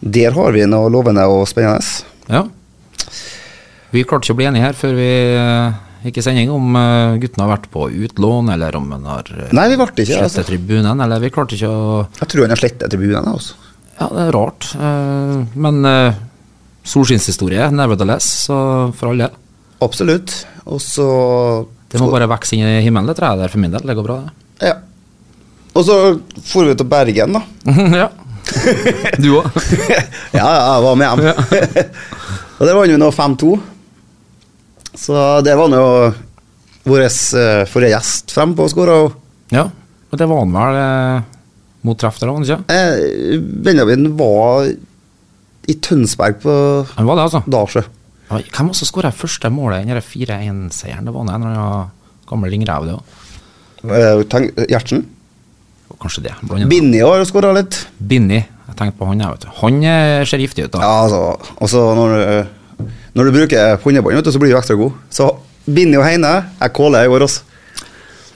Der 0.00 0.34
har 0.36 0.52
vi 0.52 0.66
noe 0.68 0.90
lovende 0.92 1.24
og 1.30 1.46
spennende. 1.50 1.82
ja. 2.32 2.44
Vi 3.94 4.02
klarte 4.04 4.26
ikke 4.26 4.34
å 4.34 4.38
bli 4.40 4.46
enige 4.48 4.66
her 4.66 4.76
før 4.76 4.96
vi 4.98 5.06
eh, 5.38 5.76
gikk 6.08 6.18
i 6.20 6.24
sending 6.26 6.50
om 6.52 6.74
eh, 6.76 7.14
gutten 7.22 7.40
har 7.44 7.52
vært 7.54 7.68
på 7.72 7.86
utlån, 8.06 8.50
eller 8.52 8.76
om 8.76 8.90
han 8.92 9.06
har 9.08 9.30
uh, 9.30 9.44
Nei, 9.56 9.68
vi 9.70 9.78
ble 9.78 9.86
ikke. 9.86 10.04
slettet 10.10 10.26
Altså. 10.26 10.44
tribunen, 10.50 11.00
eller 11.00 11.22
vi 11.22 11.30
klarte 11.32 11.56
ikke 11.56 11.70
å 11.70 11.84
Jeg 12.18 12.28
tror 12.32 12.44
han 12.44 12.52
har 12.52 12.60
slettet 12.60 12.92
tribunen. 12.92 13.30
Altså. 13.30 13.54
Ja, 13.96 14.10
det 14.10 14.26
er 14.26 14.34
rart. 14.36 14.68
eh, 14.74 15.38
men 15.54 15.78
solskinnshistorie, 16.86 17.70
nevertheless, 17.74 18.26
så 18.50 18.58
for 18.98 19.12
all 19.12 19.22
del. 19.24 19.38
Absolutt. 19.86 20.34
Og 20.66 20.82
så 20.82 21.06
Det 21.88 22.02
må 22.02 22.10
bare 22.10 22.28
vokse 22.30 22.58
inn 22.58 22.66
i 22.66 22.82
himmelen, 22.84 23.14
tror 23.14 23.30
jeg 23.32 23.40
det 23.40 23.48
er 23.48 23.54
for 23.54 23.62
min 23.62 23.72
del. 23.74 23.86
Det 23.86 23.96
går 23.96 24.06
bra, 24.10 24.18
det. 24.26 24.68
Ja. 24.72 24.76
Og 25.76 25.84
så 25.84 25.96
dro 26.16 26.64
vi 26.64 26.76
til 26.78 26.88
Bergen, 26.88 27.36
da. 27.36 27.42
ja. 28.02 28.08
Du 29.20 29.32
òg? 29.40 29.48
ja, 30.38 30.44
ja, 30.46 30.60
jeg 30.62 30.84
var 30.86 30.98
med 30.98 31.10
hjem. 31.10 31.24
og 32.58 32.62
der 32.64 32.78
vant 32.78 32.94
vi 32.94 33.00
nå 33.02 33.10
5-2. 33.12 33.54
Så 34.96 35.24
det 35.44 35.56
var 35.58 35.68
nå 35.72 35.82
vår 36.86 37.02
uh, 37.02 37.66
forrige 37.68 37.92
gjest 37.92 38.32
frem 38.32 38.54
på 38.56 38.64
og 38.64 38.72
skåre. 38.72 38.98
Ja. 39.52 39.66
Og 40.10 40.20
det 40.20 40.28
var 40.30 40.44
han 40.44 40.54
vel 40.54 40.76
eh, 40.78 41.24
mot 41.86 41.98
treff 41.98 42.20
der, 42.20 42.30
var 42.30 42.38
han 42.38 42.46
ikke? 42.46 42.60
Eh, 42.72 43.40
Benjamin 43.66 44.12
var 44.18 44.68
i 45.66 45.74
Tønsberg 45.82 46.38
på 46.44 46.54
Han 46.92 47.08
var 47.08 47.18
det, 47.18 47.24
altså. 47.26 47.42
Dalsjø. 47.50 47.82
Ja, 48.30 48.38
Hvem 48.54 48.70
det 48.70 48.86
skåra 48.86 49.10
første 49.14 49.50
målet 49.50 49.82
i 49.82 49.90
den 49.90 49.98
4-1-seieren? 50.02 51.10
Det 51.10 51.14
var 51.14 51.26
en 51.26 51.32
eller 51.34 51.58
annen 51.58 51.90
gammel 52.30 52.54
ringrev, 52.54 52.86
det 52.86 52.94
òg. 52.94 53.18
Eh, 53.98 54.62
Gjertsen. 54.70 55.02
Kanskje 56.02 56.22
det. 56.28 56.34
Binni 56.68 57.00
har 57.00 57.24
skåra 57.28 57.52
litt. 57.56 57.86
Binni. 57.98 58.42
Jeg 58.66 58.76
tenkte 58.76 58.98
på 58.98 59.06
han, 59.08 59.20
jeg, 59.22 59.30
vet 59.36 59.46
du. 59.46 59.48
Han 59.62 59.82
eh, 59.84 60.24
ser 60.28 60.42
giftig 60.42 60.66
ut, 60.66 60.72
da. 60.74 60.80
Ja, 60.82 60.94
altså, 61.06 61.52
og 61.56 61.70
så 61.72 61.82
når, 61.96 62.16
du- 62.16 62.88
når 63.16 63.24
du 63.30 63.36
bruker 63.38 63.76
håndbånd, 63.84 64.32
så 64.32 64.38
blir 64.42 64.52
du 64.52 64.58
ekstra 64.58 64.76
god. 64.76 64.92
Så 65.10 65.30
Binni 65.66 65.96
og 65.96 66.04
Heine 66.04 66.32
er 66.60 66.68
kåle 66.76 67.00
i 67.06 67.08
år 67.08 67.24
også. 67.26 67.42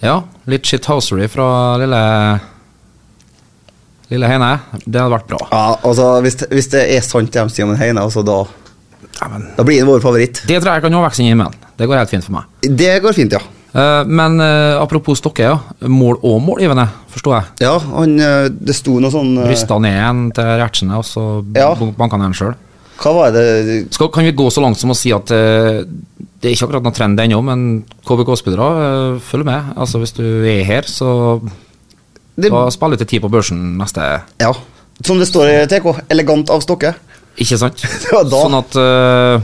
Ja, 0.00 0.22
litt 0.48 0.64
shithousery 0.64 1.26
fra 1.28 1.76
lille 1.82 2.00
Lille 4.10 4.26
Heine. 4.26 4.48
Det 4.86 4.98
hadde 4.98 5.12
vært 5.12 5.28
bra. 5.30 5.38
Ja, 5.52 5.66
altså, 5.86 6.06
hvis, 6.24 6.38
hvis 6.50 6.70
det 6.72 6.86
er 6.96 7.04
sant 7.06 7.30
det 7.30 7.44
de 7.46 7.54
sier 7.54 7.68
om 7.68 7.76
Heine, 7.78 8.02
altså, 8.02 8.24
da, 8.26 8.40
Ja, 9.20 9.28
men 9.28 9.44
da 9.56 9.62
blir 9.66 9.78
han 9.82 9.90
vår 9.90 10.00
favoritt. 10.02 10.40
det 10.48 10.56
tror 10.62 10.72
jeg 10.78 10.82
kan 10.86 10.96
vokse 10.96 11.20
inn 11.22 11.28
i 11.28 11.34
himmelen. 11.34 11.54
Det 11.78 11.86
går 11.86 12.00
helt 12.00 12.10
fint 12.10 12.24
for 12.26 12.38
meg. 12.38 12.48
Det 12.80 12.94
går 13.04 13.14
fint, 13.14 13.36
ja. 13.36 13.42
Eh, 13.74 14.04
men 14.10 14.40
eh, 14.42 14.74
apropos 14.82 15.18
Stokke, 15.20 15.44
ja. 15.46 15.58
Mål 15.86 16.18
og 16.26 16.40
målgivende, 16.42 16.88
forsto 17.12 17.34
jeg. 17.36 17.44
Ja, 17.62 17.76
han, 17.78 18.16
eh, 18.18 18.48
det 18.50 18.74
sto 18.74 18.96
noe 19.02 19.12
sånn 19.14 19.36
Rysta 19.46 19.78
ned 19.82 19.98
en 20.08 20.24
til 20.34 20.44
Gjertsen, 20.62 20.90
og 20.96 21.04
så 21.06 21.26
Ja. 21.56 21.70
banka 21.74 22.16
han 22.18 22.26
en 22.30 22.34
sjøl. 22.36 22.54
Hva 23.00 23.14
var 23.16 23.30
det 23.32 23.88
Kan 23.96 24.24
vi 24.26 24.32
gå 24.36 24.50
så 24.52 24.60
langt 24.60 24.76
som 24.76 24.90
å 24.90 24.96
si 24.96 25.10
at 25.12 25.30
det 26.40 26.48
er 26.48 26.52
ikke 26.52 26.66
akkurat 26.68 26.84
noen 26.84 26.94
trend 26.96 27.20
ennå, 27.20 27.38
men 27.44 27.84
KBK-spillere 28.04 28.66
uh, 29.16 29.18
følger 29.20 29.44
med. 29.48 29.70
Altså 29.76 30.00
Hvis 30.00 30.12
du 30.16 30.24
er 30.44 30.64
her, 30.64 30.82
så 30.88 31.40
Det- 32.36 32.50
da 32.50 32.68
spiller 32.70 32.96
du 32.96 33.04
til 33.04 33.06
ti 33.06 33.20
på 33.20 33.30
børsen 33.30 33.76
neste 33.78 34.22
Ja. 34.40 34.52
Som 35.02 35.18
det 35.18 35.28
står 35.28 35.48
i 35.48 35.66
TK, 35.66 36.00
elegant 36.10 36.50
av 36.50 36.60
Stokke. 36.60 36.94
Ikke 37.38 37.56
sant? 37.56 37.76
Sånn 38.10 38.54
at 38.58 38.76
eh, 38.76 39.40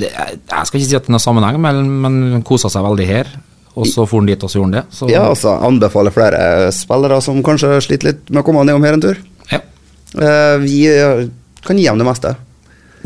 det, 0.00 0.08
Jeg 0.14 0.68
skal 0.70 0.80
ikke 0.80 0.88
si 0.88 0.96
at 0.98 1.04
det 1.06 1.10
er 1.12 1.16
noen 1.16 1.24
sammenheng, 1.24 1.60
men, 1.64 1.82
men 2.04 2.42
kosa 2.46 2.70
seg 2.72 2.84
veldig 2.86 3.06
her. 3.08 3.30
Og 3.78 3.86
så 3.86 4.02
for 4.10 4.18
han 4.18 4.26
dit, 4.26 4.42
og 4.42 4.50
så 4.50 4.58
gjorde 4.58 4.70
han 4.72 4.76
det. 4.80 4.96
Så, 4.96 5.06
Ja, 5.12 5.24
altså, 5.30 5.52
anbefaler 5.68 6.14
flere 6.14 6.40
spillere 6.74 7.20
som 7.22 7.38
kanskje 7.46 7.76
sliter 7.84 8.10
litt 8.12 8.30
med 8.32 8.40
å 8.42 8.46
komme 8.48 8.64
ned 8.66 8.74
om 8.78 8.86
her 8.88 8.96
en 8.98 9.04
tur. 9.04 9.20
ja. 9.52 9.60
Eh, 10.18 10.56
vi 10.64 10.78
eh, 10.88 11.26
kan 11.66 11.78
gi 11.78 11.84
dem 11.86 12.00
det 12.00 12.06
meste. 12.08 12.32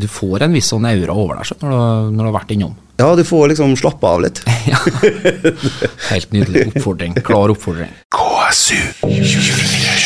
Du 0.00 0.06
får 0.08 0.46
en 0.46 0.54
viss 0.56 0.70
sånn 0.72 0.86
aura 0.88 1.12
over 1.12 1.42
deg 1.42 1.60
når, 1.60 1.74
du, 1.74 2.14
når 2.16 2.22
du 2.22 2.28
har 2.30 2.36
vært 2.38 2.54
innom. 2.54 2.72
Ja, 3.02 3.10
du 3.18 3.24
får 3.26 3.50
liksom 3.52 3.74
slappe 3.80 4.06
av 4.08 4.22
litt. 4.24 4.40
Ja. 4.70 4.78
Helt 6.12 6.30
nydelig 6.32 6.68
oppfordring. 6.70 7.16
Klar 7.26 7.50
oppfordring. 7.52 7.90
KSU 8.14 8.78
KSU 9.02 9.02
247. 9.02 10.01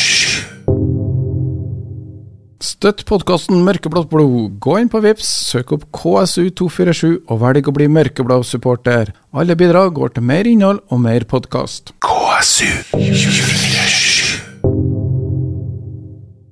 Støtt 2.76 3.06
podkasten 3.08 3.62
Mørkeblått 3.64 4.10
blod. 4.10 4.58
Gå 4.60 4.74
inn 4.76 4.90
på 4.92 5.00
Vips, 5.00 5.24
søk 5.48 5.70
opp 5.72 5.86
KSU247 5.96 7.22
og 7.32 7.38
velg 7.40 7.70
å 7.70 7.72
bli 7.72 7.86
mørkeblå 7.88 8.36
supporter. 8.44 9.14
Alle 9.32 9.56
bidrag 9.56 9.94
går 9.96 10.12
til 10.12 10.26
mer 10.28 10.44
innhold 10.44 10.82
og 10.92 11.00
mer 11.00 11.24
podkast. 11.24 11.94
KSU 12.04 12.68
247. 12.90 14.36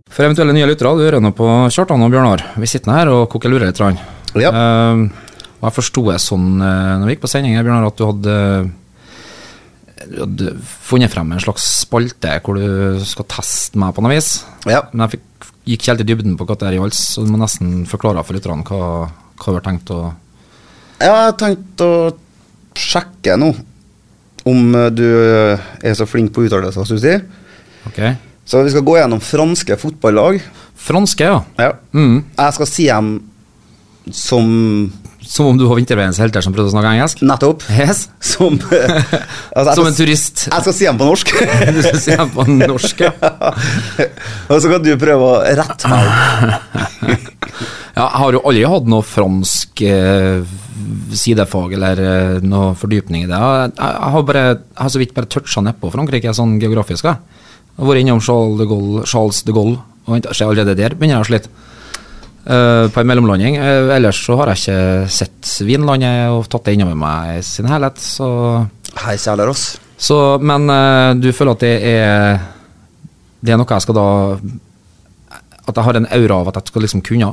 For 0.09 0.25
eventuelle 0.25 0.57
nye 0.57 0.71
lyttere, 0.71 0.95
du 0.97 1.05
hører 1.05 1.21
nå 1.21 1.35
på 1.37 1.51
Kjartan 1.69 2.07
og 2.07 2.17
Bjørnar. 2.17 2.47
Vi 2.57 2.73
sitter 2.73 2.97
her 2.97 3.13
og 3.13 3.29
koker 3.35 3.53
lurer 3.53 3.69
litt. 3.69 3.85
Ja. 4.41 4.49
Uh, 4.49 5.05
og 5.61 5.69
jeg 5.69 5.77
forsto 5.83 6.07
det 6.09 6.23
sånn 6.25 6.55
uh, 6.57 6.97
når 7.03 7.05
vi 7.05 7.19
gikk 7.19 7.27
på 7.27 7.33
sending, 7.35 7.61
Bjørnar, 7.61 7.93
at 7.93 8.01
du 8.01 8.07
hadde, 8.09 8.39
du 10.09 10.19
hadde 10.25 10.57
funnet 10.89 11.13
frem 11.13 11.37
en 11.37 11.45
slags 11.51 11.69
spalte 11.85 12.41
hvor 12.41 12.57
du 12.57 13.05
skal 13.05 13.29
teste 13.37 13.77
meg 13.77 13.93
på 13.93 14.01
noe 14.01 14.17
vis. 14.17 14.39
Ja. 14.65 14.87
Men 14.95 15.05
jeg 15.05 15.19
fikk, 15.19 15.53
gikk 15.69 15.89
helt 15.89 16.03
i 16.05 16.09
dybden 16.09 16.37
på 16.39 16.47
hva 16.49 16.57
det 16.61 16.69
er 16.69 16.77
i 16.77 16.83
hals, 16.83 17.01
så 17.15 17.25
du 17.25 17.33
må 17.33 17.41
nesten 17.41 17.85
forklare 17.89 18.25
for 18.27 18.37
lytterne 18.37 18.67
hva, 18.69 19.09
hva 19.09 19.55
du 19.55 19.59
har 19.59 19.65
tenkt 19.65 19.93
å 19.95 20.03
Jeg 21.01 21.15
har 21.15 21.39
tenkt 21.41 21.85
å 21.85 21.95
sjekke 22.79 23.39
nå 23.41 23.53
om 24.45 24.75
eh, 24.77 24.91
du 24.93 25.07
eh, 25.07 25.69
er 25.81 25.97
så 25.97 26.07
flink 26.09 26.35
på 26.35 26.45
uttalelser, 26.47 26.85
du 26.85 27.01
sier. 27.01 27.25
Så 28.45 28.61
vi 28.65 28.73
skal 28.75 28.85
gå 28.85 28.99
gjennom 28.99 29.23
franske 29.25 29.77
fotballag. 29.81 30.41
Franske, 30.85 31.25
ja. 31.25 31.39
Ja. 31.57 31.73
Mm. 31.97 32.19
Jeg 32.37 32.57
skal 32.59 32.69
si 32.69 32.89
dem 32.91 33.15
som 34.13 34.51
Som 35.27 35.47
om 35.51 35.59
du 35.59 35.65
var 35.69 35.79
vinterveiens 35.79 36.19
helter 36.21 36.45
som 36.45 36.55
prøvde 36.55 36.71
å 36.71 36.75
snakke 36.75 36.93
engelsk? 36.95 37.23
Nettopp. 37.27 37.65
Yes. 37.73 38.07
Som, 38.35 38.59
altså, 38.61 39.75
Som 39.79 39.89
en 39.89 39.97
turist. 39.97 40.47
Jeg 40.51 40.65
skal 40.67 40.77
si 40.77 40.89
dem 40.89 41.01
på 41.01 41.09
norsk. 41.09 41.33
Du 41.75 41.81
skal 41.85 42.01
si 42.03 42.17
dem 42.19 42.33
på 42.35 42.47
norsk, 42.51 43.05
ja. 43.07 43.13
Og 44.51 44.61
så 44.61 44.73
kan 44.73 44.85
du 44.85 44.93
prøve 45.01 45.31
å 45.31 45.41
rette 45.61 45.91
meg. 45.91 47.31
Ja, 47.95 48.09
jeg 48.09 48.21
har 48.21 48.35
jo 48.35 48.43
aldri 48.43 48.65
hatt 48.67 48.89
noe 48.91 49.07
fransk 49.07 49.85
eh, 49.87 50.55
sidefag 51.15 51.77
eller 51.77 52.01
eh, 52.03 52.45
noe 52.45 52.73
fordypning 52.79 53.25
i 53.27 53.31
det. 53.31 53.39
Jeg, 53.39 53.75
jeg, 53.79 54.13
har 54.17 54.27
bare, 54.27 54.45
jeg 54.57 54.83
har 54.83 54.95
så 54.95 55.03
vidt 55.03 55.15
bare 55.17 55.31
toucha 55.31 55.63
nedpå 55.63 55.93
Frankrike 55.95 56.35
sånn 56.35 56.57
geografisk. 56.63 57.07
Jeg 57.07 57.79
har 57.79 57.91
vært 57.91 58.03
innom 58.03 58.23
Charles 58.25 58.59
de 58.61 58.67
Gaulle, 58.71 59.05
Charles 59.09 59.45
de 59.47 59.55
Gaulle 59.55 59.79
og 60.05 60.27
allerede 60.29 60.75
der 60.77 60.97
begynner 60.99 61.21
jeg 61.21 61.25
å 61.25 61.29
slite. 61.31 61.53
Eh, 62.45 62.89
på 62.93 63.01
en 63.01 63.07
mellomlanding. 63.09 63.57
Eh, 63.57 63.89
ellers 63.97 64.19
så 64.27 64.37
har 64.37 64.51
jeg 64.53 64.61
ikke 64.61 65.13
sett 65.13 65.53
Vinlandet 65.65 66.29
og 66.29 66.45
tatt 66.53 66.67
det 66.69 66.75
innover 66.77 66.99
meg 66.99 67.39
i 67.39 67.45
sin 67.47 67.69
helhet, 67.71 68.01
så, 68.01 68.27
Hei, 69.01 69.15
kjære 69.17 69.47
oss. 69.49 69.63
så 69.97 70.19
Men 70.45 70.69
eh, 70.71 71.15
du 71.17 71.31
føler 71.33 71.57
at 71.57 71.63
det 71.65 71.73
er 71.89 72.43
Det 73.41 73.55
er 73.55 73.59
noe 73.59 73.67
jeg 73.67 73.83
skal 73.83 73.97
da 73.97 74.05
At 75.65 75.73
jeg 75.75 75.85
har 75.87 75.97
en 75.99 76.07
aura 76.19 76.37
av 76.43 76.51
at 76.53 76.61
jeg 76.61 76.71
skal 76.75 76.85
liksom 76.85 77.03
kunne? 77.07 77.33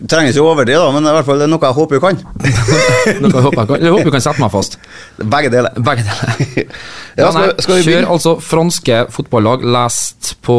Du 0.00 0.06
trenger 0.08 0.32
ikke 0.32 0.44
overdrive, 0.44 0.80
da, 0.80 0.92
men 0.92 1.08
i 1.08 1.12
hvert 1.16 1.26
fall 1.26 1.40
det 1.40 1.48
er 1.48 1.50
noe 1.52 1.66
jeg 1.66 1.76
håper 1.76 1.98
du 1.98 2.04
kan. 2.04 2.20
Noe 3.20 3.32
jeg 3.34 3.42
håper 3.44 3.58
jeg 3.58 3.68
kan, 3.68 3.82
jeg 3.84 3.92
håper 3.92 4.08
du 4.08 4.14
kan 4.14 4.22
sette 4.24 4.40
meg 4.40 4.52
fast. 4.54 4.78
Begge 5.20 5.50
deler. 5.52 5.74
Begge 5.76 6.06
deler. 6.06 6.70
Ja, 7.20 7.26
Ja, 7.26 7.32
skal, 7.34 7.50
vi, 7.50 7.64
skal 7.66 7.76
vi 7.76 7.84
kjør 7.84 8.06
altså 8.14 8.32
franske 8.40 9.00
fotballag 9.12 9.66
lest 9.76 10.34
på 10.46 10.56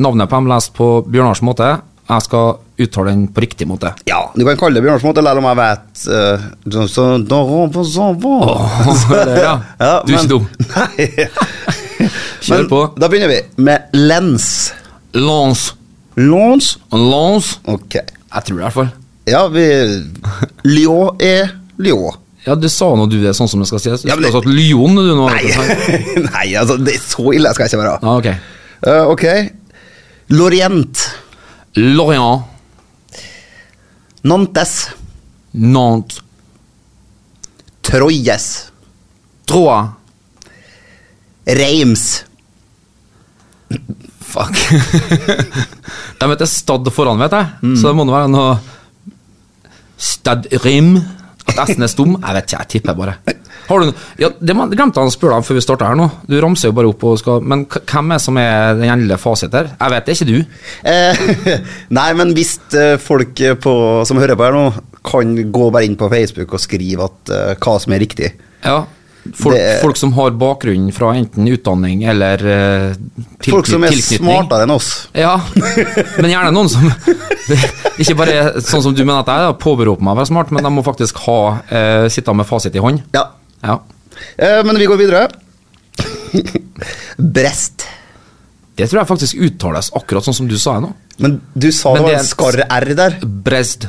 Navnet 0.00 0.30
på 0.30 0.38
dem 0.38 0.46
lest 0.48 0.70
på 0.76 0.86
Bjørnars 1.10 1.42
måte. 1.44 1.72
Jeg 2.10 2.24
skal 2.26 2.56
uttale 2.82 3.12
den 3.12 3.26
på 3.30 3.42
riktig 3.44 3.68
måte. 3.70 3.92
Ja, 4.08 4.24
du 4.34 4.42
kan 4.42 4.58
kalle 4.58 4.80
det 4.80 4.82
Bjørnars 4.82 5.04
måte, 5.06 5.22
eller 5.22 5.38
om 5.38 5.46
jeg 5.46 5.58
vet 5.60 6.00
uh, 6.10 6.46
så, 6.74 6.86
så, 6.90 7.04
da, 7.22 7.40
på 7.70 7.84
så, 7.86 8.08
ja. 9.46 9.52
Du 9.78 10.10
er 10.10 10.16
ikke 10.16 10.30
dum. 10.32 10.48
Nei. 10.74 11.10
Kjør 12.44 12.56
Men 12.56 12.70
på. 12.72 12.80
Da 12.98 13.10
begynner 13.12 13.30
vi 13.30 13.38
med 13.62 13.94
lens. 13.94 14.48
Lons. 15.14 15.68
Lens? 16.18 16.72
Lons. 16.90 17.52
Ok. 17.70 18.00
Jeg 18.00 18.46
tror 18.46 18.56
det 18.56 18.58
i 18.58 18.64
hvert 18.64 18.78
fall. 18.78 18.90
Ja, 19.30 19.44
vi 19.52 19.68
Lyon 20.66 21.20
er 21.22 21.54
Lyon. 21.78 22.18
Ja, 22.46 22.56
du 22.56 22.66
sa 22.72 22.88
nå 22.96 23.04
du 23.10 23.18
det 23.20 23.34
sånn 23.36 23.50
som 23.52 23.60
det 23.60 23.68
skal 23.68 23.82
sies. 23.84 24.02
Du 24.02 24.08
Ja, 24.08 24.16
men 24.16 24.26
skulle 24.26 24.40
sagt 24.40 24.50
Lyon, 24.50 24.96
du 24.96 25.12
nå. 25.14 25.28
Nei, 25.28 26.24
nei, 26.24 26.46
altså, 26.56 26.78
det 26.80 26.96
er 26.96 27.02
så 27.04 27.26
ille 27.36 27.52
skal 27.54 27.68
jeg 27.68 27.74
ikke 27.74 27.82
være. 27.84 27.98
Ah, 28.00 28.16
ok. 28.16 28.30
Uh, 28.80 29.10
ok. 29.12 29.26
Lorient. 30.32 31.04
Lorient. 31.76 32.42
Nantes. 34.22 34.90
Nantes. 35.52 36.22
Troyes. 37.82 38.70
Troa. 39.46 39.78
Reims. 41.46 42.24
Fuck. 44.20 44.54
De 46.18 46.28
heter 46.30 46.46
Stad 46.46 46.90
foran, 46.94 47.18
vet 47.18 47.34
jeg. 47.34 47.46
Mm. 47.62 47.76
Så 47.76 47.88
det 47.88 47.96
må 47.98 48.06
være 48.10 48.30
noe 48.30 48.58
Stad 50.00 50.46
Rim. 50.64 50.94
At 51.50 51.64
S-en 51.66 51.86
er 51.86 51.90
stum? 51.90 52.14
Jeg 52.20 52.36
vet 52.36 52.46
ikke, 52.46 52.60
jeg 52.60 52.70
tipper 52.76 52.98
bare. 52.98 53.16
Har 53.70 53.84
du 53.84 53.90
ja, 54.18 54.30
det 54.34 54.54
glemte 54.74 54.98
jeg 55.00 55.12
å 55.12 55.14
spørre 55.14 55.38
deg 55.38 55.46
før 55.46 55.58
vi 55.58 55.64
starta 55.64 55.90
her 55.92 55.98
nå. 55.98 56.08
Du 56.26 56.36
ramser 56.42 56.70
jo 56.70 56.76
bare 56.76 56.90
opp 56.90 57.04
og 57.06 57.18
skal 57.20 57.44
Men 57.46 57.64
hvem 57.70 58.14
er 58.16 58.22
som 58.22 58.38
er 58.40 58.78
den 58.80 58.90
endelige 58.90 59.20
fasit 59.22 59.54
her? 59.54 59.72
Jeg 59.76 59.94
vet 59.94 60.06
det 60.06 60.14
er 60.14 60.18
ikke 60.18 60.30
du. 60.30 60.38
Eh, 60.92 61.58
nei, 61.98 62.08
men 62.18 62.34
hvis 62.36 62.56
eh, 62.74 62.96
folk 63.00 63.42
eh, 63.46 63.58
på, 63.60 63.74
som 64.08 64.18
hører 64.18 64.38
på 64.38 64.48
her 64.48 64.56
nå, 64.56 64.64
kan 65.06 65.36
gå 65.52 65.68
bare 65.72 65.86
inn 65.88 65.98
på 66.00 66.10
Facebook 66.12 66.56
og 66.56 66.62
skrive 66.62 67.06
at, 67.06 67.20
uh, 67.32 67.52
hva 67.56 67.76
som 67.80 67.94
er 67.96 68.02
riktig. 68.02 68.34
Ja. 68.64 68.82
Folk, 69.36 69.54
Det 69.54 69.80
folk 69.82 69.98
som 70.00 70.12
har 70.16 70.32
bakgrunn 70.40 70.86
fra 70.96 71.10
enten 71.18 71.48
utdanning 71.52 72.06
eller 72.08 72.40
uh, 72.40 72.94
Folk 73.44 73.68
som 73.68 73.84
er 73.84 73.96
smartere 74.00 74.64
enn 74.64 74.72
oss. 74.72 74.88
Ja, 75.16 75.34
men 76.16 76.30
gjerne 76.32 76.52
noen 76.56 76.70
som 76.72 76.86
Ikke 78.00 78.16
bare 78.16 78.62
sånn 78.64 78.84
som 78.84 78.96
du 78.96 79.02
mener 79.04 79.20
at 79.20 79.28
jeg 79.28 79.58
påberoper 79.60 80.04
meg 80.04 80.16
å 80.16 80.20
være 80.22 80.30
smart, 80.32 80.54
men 80.54 80.64
de 80.64 80.72
må 80.72 80.84
faktisk 80.86 81.20
ha 81.26 81.40
uh, 81.60 82.06
sitte 82.12 82.34
med 82.36 82.48
fasit 82.48 82.76
i 82.76 82.82
hånd. 82.82 83.04
Ja. 83.16 83.26
Ja. 83.62 83.76
Eh, 84.36 84.60
men 84.66 84.78
vi 84.78 84.86
går 84.90 85.00
videre. 85.00 85.28
Brest. 87.36 87.86
Det 88.76 88.86
tror 88.88 89.02
jeg 89.02 89.10
faktisk 89.10 89.40
uttales 89.44 89.90
akkurat 89.98 90.24
sånn 90.24 90.36
som 90.38 90.48
du 90.48 90.56
sa 90.60 90.78
nå. 90.80 90.92
Men 91.20 91.40
du 91.52 91.68
sa 91.74 91.92
Men 91.92 92.06
det 92.06 92.12
var 92.14 92.20
en 92.22 92.28
skarre 92.30 92.66
R 92.80 92.94
der. 92.96 93.18
Brest. 93.44 93.88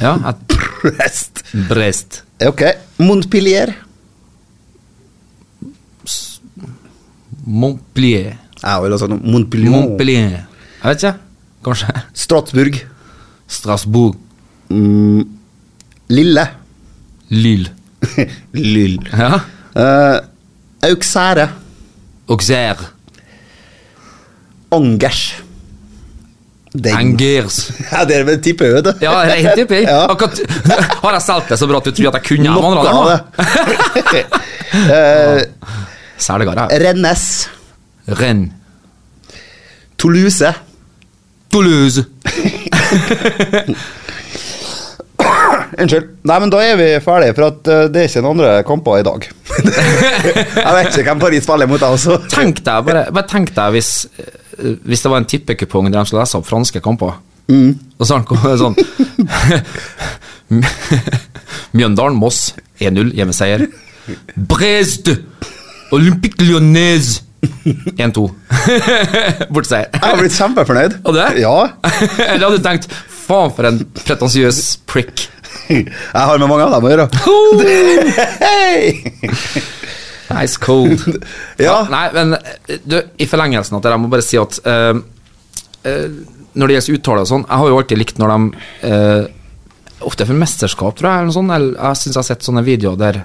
Ja, 0.00 0.16
et 0.28 0.58
Brest. 0.84 1.44
Brest. 1.70 2.22
Ok. 2.44 2.66
Montpellier. 3.00 3.72
Montpellier. 7.46 8.36
Jeg 8.60 8.82
vil 8.84 8.94
ha 8.94 9.00
sagt. 9.00 9.16
Montpellier. 9.24 9.72
Montpellier. 9.72 10.30
Jeg 10.80 10.92
vet 10.92 11.04
ikke. 11.04 11.14
Kanskje. 11.64 11.94
Strasbourg. 12.16 12.78
Strasbourg. 13.50 14.16
Mm, 14.70 15.24
Lille. 16.12 16.44
Lille. 17.30 17.72
Lille. 18.56 19.02
Ja. 19.12 19.40
Uh, 19.74 20.18
Auxerre. 20.90 21.48
Auxerre. 22.30 22.90
Angers. 24.72 25.22
Den. 26.72 26.94
Angers. 26.96 27.70
Ja, 27.90 28.04
det 28.06 28.20
er 28.20 28.24
vel 28.28 28.38
tippet, 28.42 28.70
vet 28.76 28.86
du. 28.86 28.92
Ja, 29.02 29.16
en 29.26 29.50
tipper. 29.58 29.82
Ja. 29.88 30.04
Akkurat 30.12 30.38
Har 31.02 31.16
jeg 31.16 31.24
solgt 31.26 31.50
det 31.50 31.58
så 31.58 31.66
bra 31.66 31.80
at 31.82 31.88
du 31.88 31.92
tror 31.96 32.12
at 32.12 32.20
jeg 32.20 32.28
kunne 32.28 32.46
de 32.46 32.50
andre? 32.54 32.70
Noe 32.76 32.92
av 32.94 33.10
det. 34.12 34.22
Eh, 34.70 35.40
Selger. 36.20 36.60
Rennes. 36.84 37.24
Rennes. 38.20 38.52
Toulouse. 39.98 40.52
Toulouse. 41.50 42.04
Unnskyld. 45.78 46.08
Nei, 46.26 46.38
men 46.42 46.52
da 46.52 46.60
er 46.64 46.78
vi 46.80 46.88
ferdige, 47.04 47.34
for 47.36 47.46
at 47.50 47.70
eh, 47.70 47.86
det 47.92 48.02
er 48.02 48.08
ikke 48.10 48.22
noen 48.24 48.40
andre 48.40 48.64
kamper 48.66 49.00
i 49.00 49.06
dag. 49.06 49.26
jeg 50.64 50.74
vet 50.76 50.90
ikke 50.90 51.06
hvem 51.10 51.22
Paris 51.22 51.46
spiller 51.46 51.70
mot, 51.70 51.84
altså. 51.86 52.18
Tenk 52.32 52.62
deg 52.66 52.86
bare, 52.88 53.04
bare 53.14 53.30
tenk 53.30 53.52
deg 53.56 53.76
hvis, 53.76 53.92
eh, 54.18 54.74
hvis 54.88 55.04
det 55.04 55.12
var 55.12 55.22
en 55.22 55.30
tippekupong 55.30 55.90
der 55.90 56.00
de 56.00 56.10
skulle 56.10 56.24
lese 56.24 56.40
opp 56.40 56.48
franske 56.48 56.82
kamper. 56.84 57.18
Mm. 57.50 57.72
Og 57.98 58.06
så 58.06 58.20
kom 58.26 58.38
kommet 58.38 58.60
sånn 58.64 58.76
Mjøndalen-Moss 61.78 62.54
1-0, 62.82 63.14
hjemmeseier. 63.18 63.66
Brest! 64.50 65.12
Olympique 65.94 66.42
Lyonnaise 66.42 67.22
1-2. 67.98 68.26
Bortseier. 69.50 69.88
Jeg 69.90 70.02
har 70.02 70.18
blitt 70.18 70.36
kjempefornøyd. 70.36 70.98
Og 71.04 71.16
det? 71.16 71.28
Ja. 71.42 71.54
Eller 72.26 72.46
hadde 72.46 72.58
du 72.58 72.64
tenkt 72.64 72.90
faen 73.30 73.52
for 73.54 73.68
en 73.68 73.80
pretensiøs 74.02 74.60
prick. 74.90 75.28
Jeg 75.70 76.24
har 76.26 76.38
med 76.38 76.48
mange 76.50 76.66
av 76.66 76.72
dem 76.74 76.86
å 76.86 76.90
gjøre. 76.90 77.06
Nice 80.30 80.60
cold. 80.62 81.02
Ja. 81.58 81.80
Nei, 81.90 82.04
men 82.14 82.36
eh, 82.38 82.78
du, 82.86 83.00
i 83.18 83.26
forlengelsen 83.28 83.76
av 83.76 83.82
det, 83.82 83.92
jeg 83.94 84.02
må 84.02 84.10
bare 84.12 84.24
si 84.24 84.38
at 84.40 84.60
uh, 84.66 84.94
når 86.54 86.70
det 86.70 86.76
gjelder 86.76 86.98
uttale 86.98 87.24
og 87.24 87.30
sånn, 87.30 87.46
jeg 87.48 87.62
har 87.62 87.70
jo 87.70 87.78
alltid 87.80 88.00
likt 88.00 88.20
når 88.22 88.34
de 88.34 88.64
uh, 88.86 89.36
Ofte 90.00 90.24
for 90.24 90.32
mesterskap, 90.32 90.94
tror 90.96 91.10
jeg, 91.10 91.22
eller 91.22 91.34
sånt. 91.34 91.52
Eller 91.52 91.74
jeg 91.76 91.98
syns 92.00 92.14
jeg 92.14 92.20
har 92.22 92.28
sett 92.30 92.46
sånne 92.46 92.62
videoer 92.64 92.96
der 92.96 93.18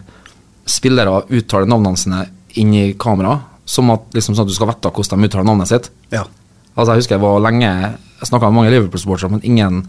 spillere 0.68 1.22
uttaler 1.32 1.70
navnene 1.72 2.02
sine 2.02 2.26
inn 2.60 2.74
i 2.76 2.82
kamera. 3.00 3.38
som 3.66 3.88
at, 3.94 4.10
liksom, 4.14 4.36
sånn 4.36 4.44
at 4.44 4.52
du 4.52 4.56
skal 4.58 4.68
vite 4.70 4.92
hvordan 4.92 5.24
de 5.24 5.30
uttaler 5.30 5.48
navnet 5.48 5.72
sitt. 5.72 5.88
Ja. 6.12 6.26
Altså 6.76 6.92
Jeg 6.92 7.00
husker 7.00 7.16
jeg 7.16 7.24
var 7.24 7.40
lenge 7.40 7.70
Jeg 7.70 8.28
snakka 8.28 8.50
med 8.50 8.58
mange 8.58 8.74
Liverpool-sportere, 8.74 9.32
men 9.32 9.42
ingen 9.48 9.86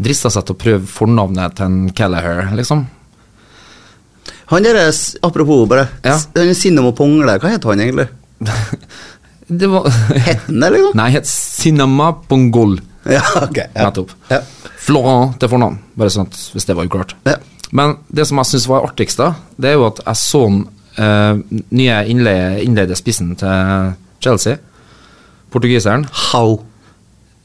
drista 0.00 0.30
seg 0.32 0.46
til 0.48 0.56
å 0.56 0.60
prøve 0.60 0.88
fornavnet 0.90 1.58
til 1.58 1.68
en 1.68 1.78
Callagher, 1.96 2.48
liksom. 2.56 2.86
Han 4.50 4.66
der, 4.66 4.74
er 4.74 4.94
apropos 5.22 5.68
bare, 5.70 5.88
Ja. 6.04 6.16
han 6.34 6.48
er 6.50 6.82
å 6.88 6.94
Pongle, 6.96 7.38
hva 7.38 7.52
heter 7.52 7.70
han 7.70 7.80
egentlig? 7.80 8.08
Det 9.50 9.66
var 9.66 9.88
Het 9.90 10.46
han 10.46 10.60
det, 10.60 10.70
liksom? 10.70 10.96
Nei, 11.00 11.10
het 11.10 11.26
Cinema 11.26 12.12
Pongol. 12.28 12.78
Ja, 13.10 13.22
ok. 13.42 13.56
Ja. 13.58 13.88
Nettopp. 13.88 14.12
Ja. 14.30 14.40
Florent 14.80 15.40
til 15.40 15.50
fornavn, 15.50 15.78
bare 15.98 16.12
sånn 16.14 16.28
at 16.28 16.38
hvis 16.54 16.68
det 16.68 16.76
var 16.78 16.86
uklart. 16.86 17.16
Ja. 17.26 17.36
Men 17.74 17.96
det 18.10 18.26
som 18.28 18.38
jeg 18.40 18.50
syns 18.50 18.68
var 18.70 18.86
artigst, 18.86 19.18
da, 19.20 19.32
det 19.58 19.72
er 19.72 19.78
jo 19.78 19.86
at 19.88 20.00
jeg 20.04 20.20
så 20.20 20.42
den 20.46 20.60
uh, 20.98 21.60
nye 21.74 21.98
innleide, 22.10 22.62
innleide 22.64 22.98
spissen 22.98 23.34
til 23.38 23.92
Chelsea, 24.22 24.58
portugiseren. 25.50 26.06
How? 26.30 26.60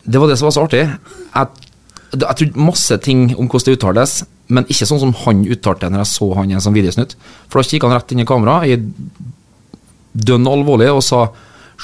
Det 0.05 0.21
var 0.21 0.29
det 0.29 0.37
som 0.37 0.49
var 0.49 0.55
så 0.57 0.65
artig. 0.65 0.83
Jeg, 0.85 1.64
jeg 2.21 2.39
trodde 2.39 2.65
masse 2.67 2.97
ting 3.03 3.27
om 3.35 3.47
hvordan 3.49 3.67
det 3.67 3.77
uttales, 3.79 4.15
men 4.47 4.67
ikke 4.69 4.87
sånn 4.87 5.01
som 5.01 5.15
han 5.23 5.41
uttalte 5.49 5.87
det 5.87 5.93
når 5.93 6.03
jeg 6.03 6.11
så 6.11 6.27
han 6.37 6.51
i 6.51 6.57
en 6.57 6.63
sånn 6.63 6.75
videosnutt. 6.75 7.15
For 7.49 7.59
da 7.59 7.69
kikka 7.69 7.89
han 7.89 7.97
rett 7.97 8.13
inn 8.13 8.21
i 8.23 8.27
kameraet, 8.29 8.85
dønn 10.15 10.47
alvorlig, 10.49 10.91
og 10.93 11.03
sa 11.05 11.25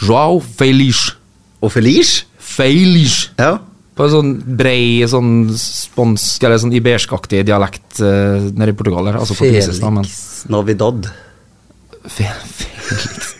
Joao 0.01 0.39
Felice. 0.39 1.17
Og 1.61 1.73
Felice? 1.73 2.25
Felice. 2.41 3.31
Ja. 3.39 3.57
På 3.97 4.07
en 4.07 4.13
sånn 4.13 4.31
brei, 4.57 5.03
sånn 5.09 5.51
spansk 5.59 6.45
eller 6.47 6.61
sånn 6.61 6.75
iberskaktig 6.77 7.43
dialekt 7.47 7.99
uh, 7.99 8.47
nede 8.55 8.71
i 8.71 8.77
Portugal. 8.77 9.09
der, 9.09 9.19
Altså 9.21 9.35
Felix 9.37 9.81
da, 9.81 9.91
men 9.93 10.07
Navidad. 10.51 11.09
Fe, 12.09 12.29
Felix. 12.55 13.33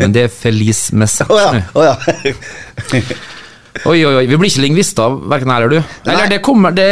Men 0.00 0.16
det 0.16 0.26
er 0.26 0.32
Feliz 0.32 0.88
Message. 0.92 1.32
Å 1.32 1.38
ja. 1.40 1.52
nå. 1.54 1.62
Å 1.80 1.86
ja. 1.86 1.94
Oi, 3.86 4.00
oi, 4.04 4.14
oi. 4.18 4.24
Vi 4.26 4.36
blir 4.36 4.50
ikke 4.50 4.64
lingvister, 4.64 5.14
verken 5.30 5.52
jeg 5.52 5.62
eller 5.62 5.72
du. 5.72 5.92
Eller 6.10 6.30
det 6.32 6.40
kommer, 6.44 6.74
det 6.74 6.86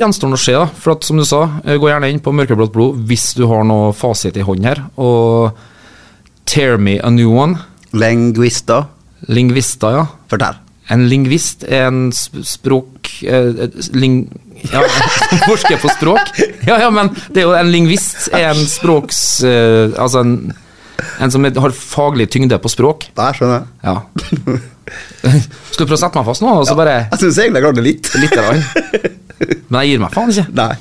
gjenstår 0.00 0.32
å 0.32 0.40
se, 0.40 0.54
da. 0.56 0.64
For 0.80 0.94
at, 0.96 1.04
som 1.06 1.20
du 1.20 1.26
sa, 1.28 1.42
eh, 1.64 1.76
gå 1.80 1.90
gjerne 1.90 2.08
inn 2.10 2.22
på 2.24 2.32
Mørkeblått 2.34 2.72
blod 2.74 3.02
hvis 3.08 3.32
du 3.38 3.44
har 3.50 3.66
noe 3.68 3.92
fasit 3.96 4.38
i 4.40 4.46
hånd 4.46 4.64
her. 4.66 4.80
Og 4.96 5.52
tear 6.48 6.80
me 6.80 6.96
a 7.04 7.10
new 7.12 7.34
one. 7.36 7.60
Linguista. 7.92 8.86
Lingvister, 9.28 9.98
ja. 10.00 10.06
Fortell. 10.32 10.56
En 10.92 11.04
lingvist 11.08 11.66
er 11.68 11.86
en 11.90 12.08
språk... 12.12 13.12
eh, 13.22 13.68
ling... 13.94 14.24
Ja, 14.72 14.82
forsker 15.48 15.78
på 15.82 15.90
språk. 15.90 16.32
Ja, 16.66 16.78
ja, 16.84 16.90
men 16.94 17.12
det 17.34 17.42
er 17.42 17.48
jo 17.48 17.54
en 17.58 17.70
lingvist 17.74 18.28
er 18.32 18.50
en 18.54 18.66
språks... 18.68 19.22
eh, 19.46 19.92
altså 20.00 20.24
en, 20.24 20.36
en 21.22 21.32
som 21.34 21.44
har 21.44 21.74
faglig 21.76 22.28
tyngde 22.32 22.58
på 22.62 22.70
språk. 22.72 23.08
Der 23.18 23.36
skjønner 23.36 23.62
jeg. 23.62 23.66
Ja. 23.86 23.96
Skal 25.72 25.84
du 25.84 25.86
prøve 25.86 25.98
å 25.98 26.02
sette 26.02 26.18
meg 26.18 26.28
fast 26.28 26.42
nå, 26.44 26.50
og 26.60 26.66
så 26.68 26.74
bare 26.78 26.96
Jeg 27.04 27.22
syns 27.22 27.38
egentlig 27.42 27.62
jeg 27.62 27.66
klarte 27.66 27.80
det 27.80 27.86
litt. 27.86 28.04
litt. 28.18 28.34
Men 29.70 29.82
jeg 29.82 29.92
gir 29.92 30.02
meg 30.02 30.14
faen 30.14 30.32
ikke. 30.34 30.46
Nei. 30.58 30.72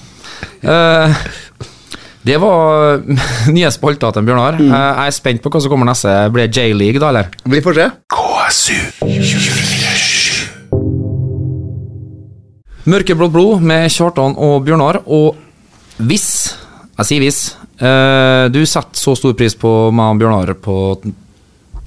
Uh, 0.62 1.14
det 2.28 2.38
var 2.42 3.02
nye 3.56 3.72
spalter 3.74 4.14
til 4.14 4.26
Bjørnar. 4.28 4.60
Eh, 4.62 4.68
jeg 4.70 5.08
er 5.08 5.16
spent 5.16 5.42
på 5.42 5.50
hva 5.54 5.62
som 5.64 5.72
kommer 5.74 5.90
neste. 5.90 6.10
Blir 6.34 6.46
det 6.48 6.58
J-league, 6.58 7.02
da, 7.02 7.08
eller? 7.10 7.26
Vi 7.50 7.62
får 7.66 7.74
se. 7.80 7.88
KSU 8.14 8.78
247. 9.02 10.62
Mørkeblått 12.92 13.34
blod 13.34 13.62
med 13.66 13.90
Kjartan 13.94 14.34
og 14.42 14.66
Bjørnar. 14.66 15.02
Og 15.06 15.38
hvis, 16.02 16.28
jeg 17.00 17.10
sier 17.10 17.22
hvis, 17.26 17.42
du 17.82 18.60
setter 18.70 19.00
så 19.00 19.16
stor 19.18 19.34
pris 19.38 19.56
på 19.58 19.70
meg 19.96 20.12
og 20.14 20.20
Bjørnar 20.22 20.52
på 20.62 20.76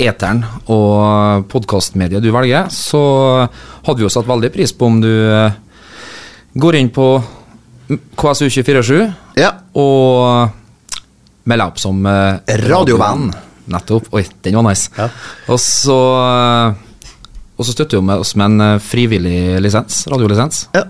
eteren 0.03 0.41
og 0.75 1.45
podkastmediet 1.53 2.23
du 2.25 2.33
velger, 2.35 2.67
så 2.75 3.01
hadde 3.87 4.01
vi 4.01 4.07
jo 4.07 4.11
satt 4.11 4.27
veldig 4.27 4.51
pris 4.57 4.73
på 4.75 4.89
om 4.91 4.97
du 5.05 5.11
eh, 5.13 5.55
går 6.59 6.81
inn 6.81 6.91
på 6.95 7.07
KSU247 8.19 9.13
Ja. 9.39 9.53
og 9.79 10.51
melder 11.47 11.71
opp 11.71 11.79
som 11.79 12.01
eh, 12.11 12.41
Radiovenn. 12.67 13.29
Nettopp. 13.71 14.11
Oi, 14.19 14.25
den 14.45 14.59
var 14.59 14.67
nice. 14.67 14.91
Ja. 14.99 15.07
Og 15.49 15.61
så 15.63 15.95
eh, 16.21 16.83
Og 17.55 17.65
så 17.69 17.73
støtter 17.77 18.03
vi 18.03 18.19
oss 18.19 18.35
med 18.37 18.51
en 18.51 18.61
eh, 18.67 18.83
frivillig 18.83 19.61
lisens, 19.63 20.03
radiolisens. 20.11 20.65
ja. 20.75 20.85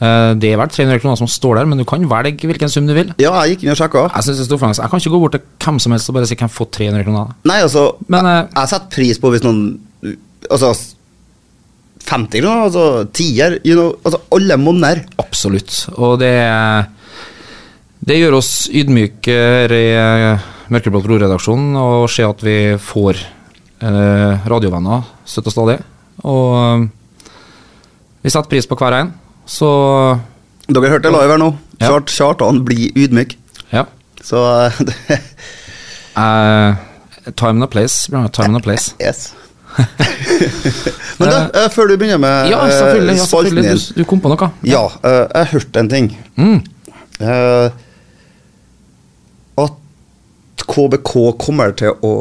Eh, 0.00 0.34
Det 0.40 0.52
er 0.52 0.56
vel 0.56 0.68
300 0.72 1.00
kroner 1.02 1.18
som 1.20 1.28
står 1.28 1.56
der, 1.60 1.66
men 1.68 1.78
du 1.78 1.84
kan 1.84 2.00
velge 2.08 2.48
hvilken 2.48 2.70
sum 2.72 2.86
du 2.88 2.94
vil. 2.96 3.10
Ja, 3.20 3.32
jeg 3.44 3.56
gikk 3.56 3.64
inn 3.66 3.74
og 3.74 3.80
sjekka. 3.80 4.06
Jeg 4.14 4.24
synes 4.24 4.38
det 4.40 4.46
er 4.46 4.50
stor. 4.56 4.66
Jeg 4.80 4.90
kan 4.90 5.00
ikke 5.02 5.12
gå 5.12 5.20
bort 5.20 5.32
til 5.36 5.42
hvem 5.64 5.80
som 5.84 5.92
helst 5.92 6.08
og 6.08 6.14
bare 6.16 6.26
si 6.30 6.38
hvem 6.40 6.52
får 6.54 6.70
300 6.78 7.04
kroner. 7.04 7.34
Nei, 7.44 7.58
altså 7.60 7.84
Men, 8.08 8.24
jeg, 8.24 8.44
eh, 8.44 8.54
jeg 8.56 8.68
setter 8.72 8.94
pris 8.96 9.18
på 9.20 9.30
hvis 9.34 9.44
noen 9.44 9.62
Altså 10.50 10.70
50 12.08 12.40
kroner, 12.40 12.62
altså 12.64 12.84
tier, 13.12 13.58
you 13.62 13.74
know, 13.76 13.92
altså 14.02 14.18
alle 14.32 14.56
monner. 14.56 15.02
Absolutt. 15.20 15.86
Og 15.98 16.18
det 16.18 16.32
Det 18.00 18.16
gjør 18.16 18.38
oss 18.38 18.68
ydmyke 18.72 19.28
her 19.36 19.72
i 19.76 19.84
eh, 19.92 20.38
Mørkeblått 20.72 21.04
blod-redaksjonen 21.04 21.76
å 21.76 22.06
se 22.08 22.24
at 22.24 22.40
vi 22.42 22.56
får 22.80 23.18
eh, 23.84 24.46
radiovenner 24.48 25.04
støtt 25.28 25.50
og 25.50 25.52
stadig. 25.52 25.78
Og 26.24 26.88
vi 28.22 28.30
setter 28.32 28.48
pris 28.48 28.66
på 28.66 28.78
hver 28.80 28.96
en, 29.02 29.12
så 29.50 29.70
Dere 30.70 30.90
hørte 30.92 31.08
det 31.08 31.14
live 31.16 31.32
her 31.34 31.40
nå. 31.42 31.48
Ja. 31.80 31.88
Kjart, 31.90 32.12
Kjartan 32.14 32.60
blir 32.68 32.92
ydmyk. 32.94 33.36
ja. 33.72 33.84
Så 34.22 34.38
det- 34.84 35.18
uh, 36.16 36.76
time 37.40 37.56
and 37.58 37.64
a 37.64 37.66
place. 37.72 38.06
Time 38.10 38.52
and 38.54 38.56
a 38.56 38.60
place. 38.60 38.94
Yes. 39.00 39.32
Men 41.20 41.28
da, 41.30 41.38
eh, 41.54 41.68
før 41.70 41.86
du 41.88 41.94
begynner 41.96 42.18
med 42.18 42.50
Ja, 42.50 42.58
eh, 42.66 42.72
selvfølgelig. 42.74 43.16
Ja, 43.16 43.24
selvfølgelig. 43.30 43.78
Du, 43.94 44.00
du 44.00 44.04
kom 44.10 44.20
på 44.20 44.28
noe. 44.32 44.48
Ja, 44.66 44.82
eh, 45.06 45.26
jeg 45.34 45.46
hørte 45.52 45.80
en 45.82 45.88
ting. 45.92 46.08
Mm. 46.36 46.56
Eh, 47.20 47.70
at 49.64 50.64
KBK 50.74 51.12
kommer 51.40 51.72
til 51.78 51.94
å 52.06 52.12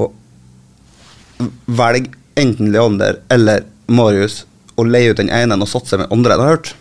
velge 1.68 2.14
enten 2.40 2.72
Leander 2.74 3.20
eller 3.34 3.66
Marius 3.88 4.44
og 4.80 4.88
leie 4.94 5.12
ut 5.12 5.20
den 5.20 5.32
ene 5.34 5.58
og 5.60 5.68
satse 5.72 5.98
med 6.00 6.12
andre. 6.14 6.36
Det 6.38 6.46
har 6.46 6.54
jeg 6.54 6.58
hørt. 6.60 6.74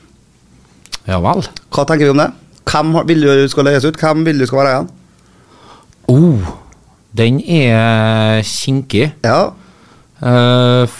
Ja 1.08 1.18
vel. 1.24 1.42
Hva 1.72 1.86
tenker 1.88 2.08
vi 2.08 2.12
om 2.12 2.20
det? 2.20 2.28
Hvem 2.68 2.96
vil 3.08 3.24
du 3.24 3.48
skal 3.48 3.68
leies 3.68 3.86
ut? 3.88 3.96
Hvem 3.96 4.26
vil 4.26 4.42
du 4.42 4.46
skal 4.48 4.60
være 4.60 4.72
igjen? 4.74 4.88
Oh, 6.08 6.50
den 7.16 7.40
er 7.44 8.42
kinkig. 8.46 9.10
Ja. 9.24 9.40
Eh, 10.20 10.98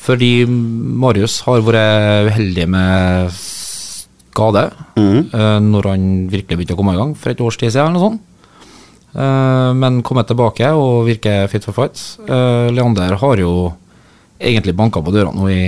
fordi 0.00 0.32
Marius 0.48 1.40
har 1.44 1.60
vært 1.64 2.30
uheldig 2.30 2.66
med 2.72 3.36
skade 3.36 4.66
mm. 4.96 5.30
eh, 5.36 5.58
når 5.64 5.88
han 5.92 6.08
virkelig 6.32 6.56
begynte 6.56 6.76
å 6.76 6.80
komme 6.80 6.96
i 6.96 7.00
gang 7.00 7.14
for 7.18 7.32
et 7.32 7.44
års 7.44 7.60
tid 7.60 7.72
siden. 7.74 7.92
eller 7.92 7.98
noe 7.98 8.08
sånt. 8.08 8.26
Eh, 9.10 9.70
men 9.76 10.02
kommet 10.06 10.30
tilbake 10.30 10.72
og 10.76 11.04
virker 11.08 11.48
fit 11.52 11.66
for 11.66 11.76
fight. 11.76 12.00
Eh, 12.24 12.70
Leander 12.72 13.18
har 13.20 13.42
jo 13.42 13.72
egentlig 14.40 14.76
banka 14.78 15.02
på 15.04 15.12
døra 15.14 15.34
nå 15.34 15.50
i 15.52 15.64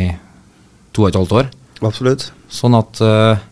to 0.92 1.04
og 1.04 1.10
et 1.10 1.18
halvt 1.20 1.36
år. 1.40 1.50
Absolutt. 1.82 2.30
Sånn 2.52 2.76
at 2.76 3.00
eh, 3.00 3.48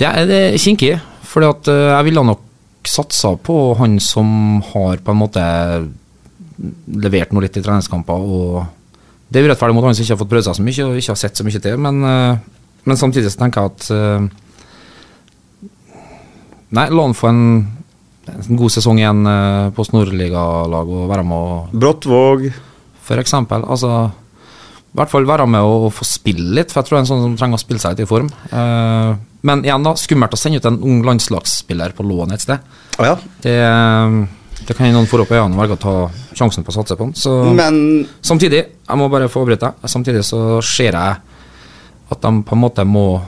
Det 0.00 0.08
er, 0.08 0.56
kinkig, 0.58 0.94
at 0.96 1.70
eh, 1.70 1.88
jeg 1.92 2.06
ville 2.08 2.24
nok 2.24 2.46
satsa 2.88 3.34
på 3.36 3.56
han 3.76 3.98
som 4.00 4.62
har 4.72 5.02
på 5.04 5.12
en 5.12 5.20
måte 5.20 5.42
levert 7.04 7.34
noe 7.34 7.44
litt 7.44 7.58
i 7.60 7.62
treningskamper. 7.64 8.16
og 8.16 9.28
Det 9.28 9.40
er 9.40 9.50
urettferdig 9.50 9.76
mot 9.76 9.84
han 9.84 9.96
som 9.96 10.06
ikke 10.06 10.16
har 10.16 10.22
fått 10.22 10.32
prøvd 10.32 10.48
seg 10.48 10.56
så 10.56 10.64
mye 10.64 10.86
og 10.86 11.02
ikke 11.02 11.12
har 11.12 11.20
sett 11.20 11.36
så 11.36 11.44
mye 11.44 11.60
til. 11.60 11.76
Men, 11.84 12.00
eh, 12.08 12.40
men 12.88 13.00
samtidig 13.00 13.32
så 13.32 13.44
tenker 13.44 13.66
jeg 13.66 13.74
at 13.74 14.38
Nei, 16.70 16.84
la 16.86 17.02
han 17.02 17.16
få 17.18 17.26
en, 17.26 17.46
en 18.30 18.58
god 18.60 18.70
sesong 18.70 19.00
igjen 19.00 19.26
på 19.74 19.84
Nordligalag 19.90 20.92
og 20.94 21.08
være 21.10 21.24
med 21.26 21.48
og 21.54 21.72
Brattvåg. 21.74 22.44
for 23.02 23.18
eksempel. 23.18 23.64
Altså, 23.66 24.12
i 24.90 24.98
hvert 24.98 25.10
fall 25.12 25.26
være 25.28 25.46
med 25.46 25.62
og, 25.62 25.86
og 25.86 25.92
få 25.94 26.06
spille 26.08 26.50
litt, 26.56 26.72
for 26.72 26.80
jeg 26.80 26.88
tror 26.88 26.96
det 26.96 27.00
er 27.00 27.04
en 27.04 27.10
sånn 27.12 27.26
som 27.28 27.34
trenger 27.38 27.60
å 27.60 27.62
spille 27.62 27.82
seg 27.82 27.94
litt 27.94 28.02
i 28.02 28.10
form. 28.10 28.30
Uh, 28.50 29.14
men 29.46 29.62
igjen, 29.64 29.86
da, 29.86 29.94
skummelt 29.96 30.34
å 30.34 30.38
sende 30.40 30.60
ut 30.60 30.66
en 30.68 30.80
ung 30.84 31.00
landslagsspiller 31.06 31.94
på 31.96 32.04
lån 32.04 32.34
et 32.34 32.42
sted. 32.42 32.64
Oh, 32.98 33.06
ja. 33.06 33.14
Det, 33.40 33.54
eh, 33.64 34.16
det 34.68 34.76
kan 34.76 34.90
noen 34.92 35.08
få 35.08 35.22
opp 35.22 35.32
øynene 35.32 35.56
og 35.56 35.62
velge 35.62 35.78
å 35.78 35.80
ta 35.80 35.94
sjansen 36.36 36.66
på 36.66 36.74
å 36.74 36.76
satse 36.76 36.96
på 36.98 37.06
den. 37.06 37.14
Så 37.16 37.32
Men 37.56 38.04
samtidig, 38.20 38.66
jeg 38.84 39.00
må 39.00 39.08
bare 39.08 39.30
få 39.32 39.46
avbryte, 39.46 39.72
samtidig 39.88 40.26
så 40.28 40.60
ser 40.60 40.92
jeg 40.92 41.16
at 42.10 42.20
de 42.20 42.32
på 42.42 42.56
en 42.56 42.64
måte 42.66 42.84
må 42.84 43.22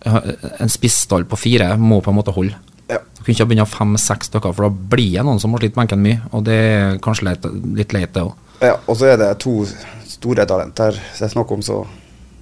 En 0.00 0.70
spissstall 0.72 1.26
på 1.28 1.36
fire 1.36 1.74
må 1.76 1.98
på 2.00 2.08
en 2.08 2.16
måte 2.16 2.32
holde. 2.32 2.56
Ja. 2.88 2.96
Du 3.18 3.18
kunne 3.20 3.34
ikke 3.34 3.46
begynne 3.50 3.66
fem-seks 3.68 4.30
stykker, 4.30 4.54
for 4.56 4.64
da 4.64 4.70
blir 4.72 5.18
det 5.18 5.24
noen 5.26 5.36
som 5.42 5.52
har 5.52 5.60
slitt 5.60 5.74
benken 5.74 6.00
mye, 6.00 6.22
og 6.32 6.46
det 6.46 6.56
er 6.56 6.96
kanskje 7.04 7.26
litt, 7.26 7.44
litt 7.76 7.92
leit, 7.92 8.14
det 8.14 8.22
òg. 8.24 8.32
Ja, 8.64 8.78
og 8.86 8.96
så 8.96 9.10
er 9.10 9.20
det 9.20 9.28
to 9.44 9.58
store 10.20 10.44
talenter 10.46 10.92
det 10.92 11.24
er 11.24 11.32
snakk 11.32 11.50
om, 11.56 11.62
så 11.64 11.82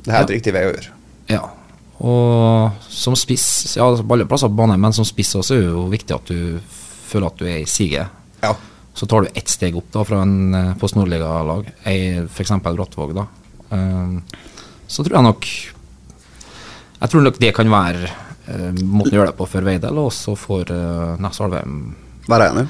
det 0.05 0.11
er 0.13 0.19
helt 0.19 0.31
Ja. 0.33 0.35
riktig 0.37 0.53
vei 0.55 0.65
å 0.67 0.73
gjøre. 0.75 0.95
Ja, 1.29 1.43
og 2.01 2.73
som 2.89 3.17
spiss 3.19 3.77
Ja, 3.77 3.89
altså 3.89 4.05
alle 4.11 4.27
plasser 4.27 4.51
på 4.51 4.59
banen, 4.61 4.81
men 4.81 4.93
som 4.95 5.05
spiss 5.07 5.35
også 5.35 5.57
er 5.57 5.65
det 5.65 5.73
jo 5.73 5.87
viktig 5.91 6.15
at 6.15 6.31
du 6.31 6.61
føler 7.09 7.27
at 7.27 7.39
du 7.41 7.45
er 7.47 7.59
i 7.63 7.67
siget 7.71 8.09
Ja. 8.43 8.55
Så 8.95 9.07
tar 9.07 9.23
du 9.23 9.29
ett 9.35 9.49
steg 9.51 9.77
opp 9.79 9.91
da 9.95 10.03
fra 10.03 10.23
en 10.23 10.55
eh, 10.55 10.75
Post 10.75 10.97
Nordliga-lag, 10.99 11.69
f.eks. 11.87 12.51
Brattvåg, 12.65 13.13
da. 13.15 13.27
Um, 13.71 14.23
så 14.89 15.05
tror 15.05 15.15
jeg 15.19 15.23
nok 15.23 15.45
Jeg 17.01 17.11
tror 17.13 17.23
nok 17.23 17.39
det 17.39 17.53
kan 17.55 17.71
være 17.71 18.09
uh, 18.49 18.73
måten 18.83 19.13
å 19.15 19.21
gjøre 19.21 19.31
det 19.31 19.37
på 19.39 19.47
for 19.47 19.63
Veidel, 19.69 19.99
og 20.01 20.09
også 20.11 20.35
for 20.35 20.67
uh, 20.75 21.15
Ness 21.23 21.39
Alvheim. 21.45 21.95
Vær 22.27 22.49
enig. 22.49 22.67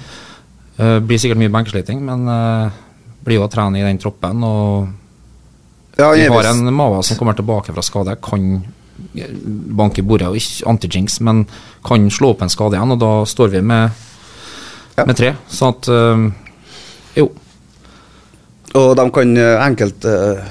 Uh, 0.78 0.98
blir 1.00 1.16
sikkert 1.22 1.40
mye 1.40 1.52
benkesliting, 1.54 2.02
men 2.04 2.28
eh, 2.28 2.76
blir 3.24 3.40
jo 3.40 3.46
å 3.46 3.50
trene 3.52 3.80
i 3.80 3.86
den 3.86 4.00
troppen. 4.00 4.44
Og 4.44 4.88
Ja, 5.98 6.12
vi 6.14 6.26
har 6.30 6.50
en 6.52 6.74
Mava 6.74 7.02
som 7.02 7.18
kommer 7.18 7.34
tilbake 7.34 7.74
fra 7.74 7.82
skade, 7.82 8.16
kan 8.22 8.64
eh, 9.16 9.32
banke 9.78 10.02
i 10.02 10.06
bordet, 10.06 10.28
og 10.28 10.38
ikke 10.38 10.68
anti-jinx, 10.70 11.20
men 11.26 11.46
kan 11.84 12.06
slå 12.10 12.34
opp 12.34 12.42
en 12.42 12.52
skade 12.52 12.78
igjen, 12.78 12.94
og 12.94 13.02
da 13.02 13.12
står 13.26 13.48
vi 13.56 13.60
med, 13.62 13.90
Ja. 14.96 15.04
med 15.06 15.16
tre. 15.16 15.34
Så 15.48 15.68
at 15.74 15.88
eh, 15.88 16.30
Jo. 17.16 17.30
Og 18.74 18.96
de 18.96 19.10
kan 19.10 19.36
eh, 19.36 19.66
enkelt 19.66 20.04
uh, 20.04 20.44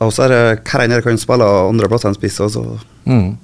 Og 0.00 0.12
så 0.14 0.24
er 0.24 0.28
det 0.32 0.60
hver 0.64 1.02
kan 1.04 1.18
spille 1.18 1.44
andre 1.44 1.88
plasser 1.90 2.08
enn 2.08 2.14
spiss. 2.16 2.38
også. 2.40 2.78
Mm. 3.04 3.36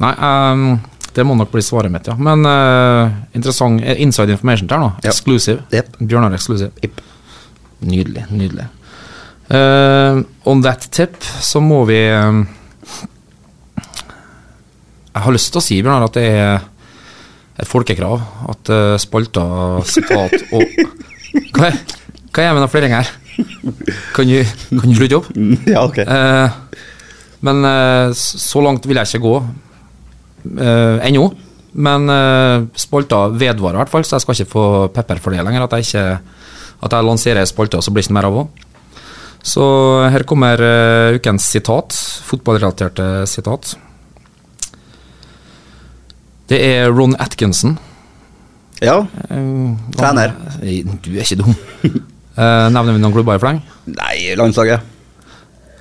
Nei, 0.00 0.14
um, 0.16 0.80
det 1.14 1.24
må 1.26 1.34
nok 1.36 1.50
bli 1.52 1.62
svaret 1.64 1.92
mitt, 1.92 2.08
ja. 2.08 2.14
Men 2.16 2.46
uh, 2.48 3.10
interessant 3.36 3.82
eh, 3.84 4.00
inside 4.00 4.32
information 4.32 4.70
der, 4.70 4.80
nå. 4.80 4.90
Exclusive. 5.04 5.60
Jep. 5.74 5.96
Bjørnar 6.00 6.34
Exclusive. 6.34 6.70
Ipp. 6.86 7.00
Nydelig. 7.86 8.26
Nydelig. 8.30 8.66
Uh, 9.50 10.22
on 10.46 10.62
that 10.62 10.84
tip 10.94 11.16
så 11.42 11.58
må 11.58 11.80
vi 11.88 11.96
eh, 12.06 12.36
Jeg 15.10 15.22
har 15.24 15.34
lyst 15.34 15.50
til 15.50 15.58
å 15.58 15.64
si, 15.64 15.78
Bjørnar, 15.82 16.06
at 16.06 16.18
det 16.20 16.26
er 16.30 16.68
et 17.60 17.68
folkekrav 17.68 18.22
at 18.52 18.70
uh, 18.70 18.94
spalter, 19.02 19.80
sitat 19.90 20.46
og 20.54 20.62
Hva 21.56 21.66
er, 21.66 21.80
hva 22.30 22.44
er 22.44 22.54
med 22.54 22.62
den 22.62 22.70
fliringen 22.70 23.02
her? 23.02 23.10
Kan 24.14 24.30
du, 24.30 24.38
kan 24.70 24.94
slutte 24.94 25.18
opp? 25.18 25.28
Ja, 25.66 25.82
ok. 25.82 25.98
Uh, 26.06 26.80
men 27.46 27.64
uh, 27.64 28.14
så 28.16 28.62
langt 28.64 28.86
vil 28.86 29.00
jeg 29.00 29.10
ikke 29.10 29.24
gå 29.24 29.36
uh, 29.40 30.98
ennå. 31.06 31.30
Men 31.80 32.10
uh, 32.10 32.66
spalta 32.78 33.28
vedvarer 33.30 33.78
i 33.78 33.82
hvert 33.82 33.92
fall, 33.92 34.06
så 34.06 34.16
jeg 34.16 34.24
skal 34.24 34.38
ikke 34.38 34.52
få 34.54 34.66
pepper 34.94 35.22
for 35.22 35.34
det 35.34 35.44
lenger. 35.46 35.66
At 35.66 35.78
jeg, 35.78 35.88
ikke, 35.88 36.39
at 36.80 36.96
jeg 36.96 37.06
lanserer 37.06 37.48
spalter, 37.48 37.82
så 37.84 37.92
blir 37.92 38.02
det 38.02 38.08
ikke 38.08 38.16
mer 38.16 38.28
av 38.28 38.36
henne. 38.40 38.66
Så 39.40 39.64
her 40.12 40.24
kommer 40.28 40.60
uh, 40.60 41.16
ukens 41.16 41.46
sitat. 41.48 41.96
Fotballrelaterte 42.28 43.26
sitat. 43.28 43.72
Det 46.50 46.58
er 46.60 46.90
Ron 46.92 47.14
Atkinson. 47.22 47.78
Ja. 48.80 48.98
Eh, 49.28 49.94
Trener. 49.96 50.34
Du 51.04 51.12
er 51.14 51.22
ikke 51.24 51.38
dum. 51.40 51.54
uh, 51.54 52.68
nevner 52.74 52.96
vi 52.96 53.00
noen 53.00 53.14
klubber 53.14 53.38
i 53.38 53.42
fleng? 53.42 53.62
Nei, 53.92 54.14
landslaget. 54.36 54.84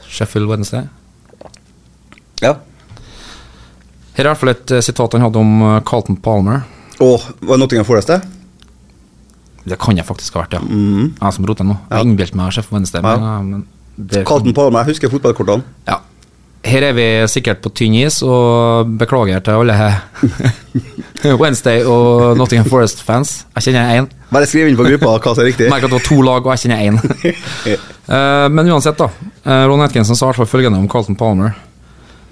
Sheffield 0.09 0.49
Wednesday. 0.49 0.87
Ja. 2.43 2.55
Her 4.15 4.23
er 4.23 4.27
i 4.27 4.31
hvert 4.31 4.41
fall 4.41 4.53
et 4.53 4.75
sitat 4.83 5.15
han 5.15 5.25
hadde 5.25 5.41
om 5.41 5.81
Carlton 5.87 6.19
Palmer. 6.21 6.63
Og 6.99 7.23
var 7.41 7.55
det 7.55 7.63
Nottingham 7.63 7.87
Forest, 7.87 8.11
det? 8.11 8.38
Det 9.67 9.79
kan 9.81 9.97
jeg 9.97 10.07
faktisk 10.07 10.37
ha 10.37 10.45
vært, 10.45 10.59
ja. 10.59 10.61
Mm. 10.63 11.15
Jeg 11.19 11.35
som 11.35 11.49
roter 11.49 11.67
nå. 11.67 11.75
Jeg 11.91 12.07
innbilte 12.07 12.39
meg 12.39 12.53
Sheffield 12.55 12.79
Wednesday. 12.79 13.03
Ja. 13.03 13.17
Men, 13.19 13.49
men 13.49 13.65
det, 13.99 14.23
Carlton 14.27 14.55
Palmer, 14.55 14.85
jeg 14.85 14.95
husker 14.95 15.11
fotballkortene. 15.11 15.65
Ja. 15.89 15.99
Her 16.69 16.83
er 16.89 16.95
vi 16.95 17.05
sikkert 17.31 17.61
på 17.63 17.71
tynn 17.71 17.95
is, 18.01 18.19
og 18.23 18.89
beklager 18.99 19.39
til 19.43 19.61
alle 19.61 19.75
Wednesday 21.41 21.85
og 21.87 22.35
Nottingham 22.39 22.67
Forest-fans. 22.67 23.45
Jeg 23.55 23.69
kjenner 23.69 23.93
én. 23.95 24.09
Bare 24.29 24.47
skriv 24.49 24.67
inn 24.67 24.77
på 24.79 24.87
gruppa 24.87 25.15
hva 25.15 25.33
som 25.33 25.43
er 25.45 25.49
riktig. 25.53 25.69
Merker 25.71 25.87
at 25.87 25.93
det 25.93 25.99
var 26.01 26.07
to 26.09 26.19
lag, 26.25 26.43
og 26.43 26.55
jeg 26.55 26.65
kjenner 26.65 26.85
én. 26.89 26.99
Eh, 28.09 28.47
men 28.49 28.65
uansett, 28.73 28.97
da. 28.97 29.05
Uh, 29.45 29.67
Ron 29.69 29.83
Atkinson 29.85 30.17
sa 30.17 30.25
i 30.25 30.27
hvert 30.31 30.39
fall 30.39 30.47
følgende 30.49 30.79
om 30.81 30.87
Carlton 30.89 31.13
Palmer. 31.13 31.51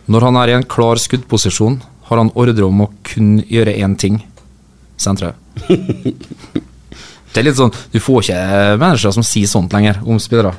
Når 0.09 0.23
han 0.25 0.39
er 0.41 0.49
i 0.49 0.55
en 0.55 0.65
klar 0.65 0.97
skuddposisjon, 0.97 1.75
har 2.07 2.17
han 2.17 2.31
ordre 2.33 2.65
om 2.65 2.81
å 2.81 2.87
kun 3.05 3.35
gjøre 3.45 3.75
én 3.77 3.93
ting. 4.01 4.17
Sentre. 4.97 5.35
Det 7.33 7.41
er 7.41 7.45
litt 7.49 7.59
sånn 7.59 7.73
Du 7.93 7.99
får 8.01 8.23
ikke 8.23 8.39
mennesker 8.81 9.13
som 9.13 9.25
sier 9.25 9.49
sånt 9.51 9.73
lenger 9.75 9.99
om 10.05 10.21
spillere. 10.21 10.55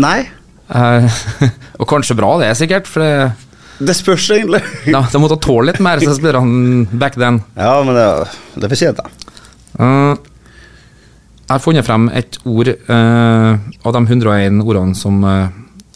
Nei, 0.00 0.28
Uh, 0.70 1.02
og 1.82 1.86
kanskje 1.90 2.14
bra, 2.14 2.28
det 2.38 2.46
er 2.46 2.54
sikkert, 2.54 2.86
for 2.86 3.02
det, 3.02 3.32
det 3.82 3.96
spørs 3.98 4.28
egentlig. 4.36 4.60
ja, 4.86 5.00
de 5.10 5.18
måtte 5.18 5.40
tåle 5.42 5.72
litt 5.72 5.80
mer, 5.82 5.98
så 5.98 6.14
spillerne 6.14 6.84
back 6.94 7.16
then. 7.18 7.40
Ja, 7.58 7.72
men 7.82 7.98
det, 7.98 8.04
det 8.62 8.70
fortjente 8.70 9.02
jeg. 9.02 9.32
Uh, 9.80 10.14
jeg 11.40 11.56
har 11.56 11.64
funnet 11.64 11.88
frem 11.88 12.06
et 12.14 12.38
ord 12.46 12.70
uh, 12.70 13.58
av 13.82 13.96
de 13.96 14.04
101 14.04 14.62
ordene 14.62 14.94
som 14.94 15.18
uh, 15.26 15.48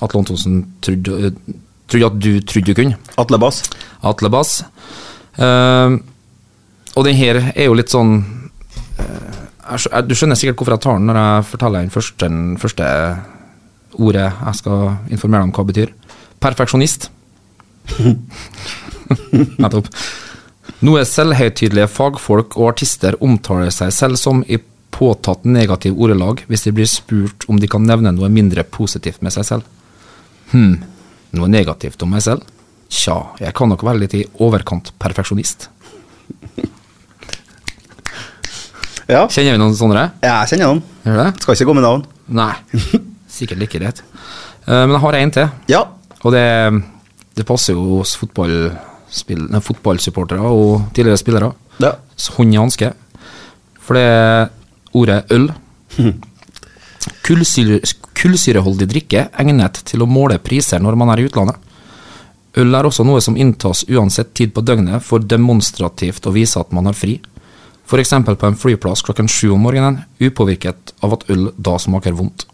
Atle 0.02 0.24
Antonsen 0.24 0.64
trodde, 0.82 1.28
eh, 1.28 1.54
trodde 1.86 2.06
at 2.10 2.18
du 2.18 2.40
trodde 2.42 2.66
du 2.66 2.74
kunne. 2.74 2.98
Atle 3.16 3.38
Bass. 3.38 3.62
Atle 4.02 4.30
Bass. 4.30 4.64
Eh, 5.38 5.98
og 6.94 7.06
den 7.06 7.18
her 7.18 7.40
er 7.54 7.68
jo 7.68 7.78
litt 7.78 7.94
sånn 7.94 8.16
eh, 8.98 9.33
jeg 9.70 10.08
Du 10.08 10.14
skjønner 10.16 10.38
sikkert 10.38 10.60
hvorfor 10.60 10.76
jeg 10.76 10.84
tar 10.84 10.98
den 10.98 11.08
når 11.10 11.20
jeg 11.20 11.46
forteller 11.52 11.84
den 11.84 11.94
første, 11.94 12.18
den 12.24 12.58
første 12.60 12.90
ordet 13.94 14.26
jeg 14.26 14.60
skal 14.60 14.96
informere 15.14 15.44
deg 15.44 15.48
om 15.48 15.54
hva 15.54 15.64
det 15.64 15.72
betyr. 15.72 15.94
Perfeksjonist. 16.42 17.08
Nettopp. 19.62 19.90
Noe 20.84 21.04
selvhøytidelige 21.08 21.88
fagfolk 21.92 22.56
og 22.58 22.72
artister 22.72 23.16
omtaler 23.24 23.72
seg 23.72 23.92
selv 23.94 24.20
som 24.20 24.42
i 24.48 24.58
påtatt 24.94 25.46
negativ 25.48 25.96
ordelag 25.98 26.44
hvis 26.48 26.66
de 26.66 26.72
blir 26.74 26.88
spurt 26.90 27.46
om 27.50 27.58
de 27.60 27.70
kan 27.70 27.84
nevne 27.86 28.12
noe 28.14 28.30
mindre 28.32 28.64
positivt 28.66 29.22
med 29.24 29.34
seg 29.34 29.48
selv. 29.48 29.70
Hm, 30.52 30.76
noe 31.38 31.50
negativt 31.50 32.02
om 32.04 32.12
meg 32.14 32.24
selv? 32.26 32.44
Tja, 32.92 33.16
jeg 33.40 33.54
kan 33.56 33.72
nok 33.72 33.82
være 33.86 34.04
litt 34.04 34.14
i 34.18 34.26
overkant 34.44 34.92
perfeksjonist. 35.02 35.68
Ja, 39.08 39.26
Kjenner 39.28 39.52
vi 39.52 39.58
noen 39.60 39.74
sånne? 39.76 40.06
jeg 40.24 40.48
kjenner 40.48 40.66
noen. 40.70 40.80
Gjør 41.04 41.18
det? 41.20 41.26
Skal 41.44 41.54
ikke 41.58 41.66
gå 41.68 41.74
med 41.76 41.84
navn. 41.84 42.04
Nei, 42.28 42.54
sikkert 43.36 43.58
like 43.60 43.78
greit. 43.82 44.00
Uh, 44.64 44.86
men 44.86 44.94
jeg 44.96 45.02
har 45.04 45.14
en 45.20 45.30
til, 45.36 45.48
Ja. 45.68 45.82
og 46.24 46.32
det, 46.32 46.44
det 47.36 47.44
passer 47.48 47.72
jo 47.76 47.98
hos 48.00 48.14
fotballsupportere 48.16 50.40
og 50.48 50.88
tidligere 50.96 51.18
spillere. 51.20 51.52
ja. 51.80 51.92
Hånd 52.38 52.54
i 52.54 52.56
hanske. 52.56 52.92
For 53.84 53.92
det 53.98 54.04
er 54.06 54.48
ordet 54.94 55.24
øl. 55.34 55.48
Kullsyre, 57.26 57.80
kullsyreholdig 58.16 58.86
drikke 58.88 59.26
egnet 59.40 59.80
til 59.88 60.02
å 60.04 60.08
måle 60.08 60.38
priser 60.40 60.78
når 60.80 60.94
man 61.00 61.10
er 61.12 61.18
i 61.20 61.24
utlandet. 61.28 61.56
Øl 62.56 62.74
er 62.78 62.84
også 62.86 63.02
noe 63.04 63.20
som 63.24 63.36
inntas 63.36 63.82
uansett 63.90 64.30
tid 64.38 64.52
på 64.54 64.62
døgnet 64.64 65.02
for 65.04 65.18
demonstrativt 65.26 66.26
å 66.30 66.34
vise 66.36 66.60
at 66.62 66.70
man 66.72 66.86
har 66.86 66.94
fri. 66.96 67.18
F.eks. 67.84 68.14
på 68.24 68.48
en 68.48 68.56
flyplass 68.58 69.04
klokken 69.04 69.28
sju 69.28 69.50
om 69.54 69.64
morgenen, 69.66 70.02
upåvirket 70.20 70.94
av 71.04 71.18
at 71.18 71.26
øl 71.32 71.50
da 71.56 71.76
smaker 71.78 72.16
vondt. 72.16 72.46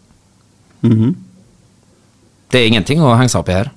Det 2.51 2.59
er 2.59 2.67
ingenting 2.67 3.03
å 3.03 3.13
henge 3.15 3.31
seg 3.31 3.43
opp 3.43 3.51
i 3.53 3.59
her. 3.61 3.71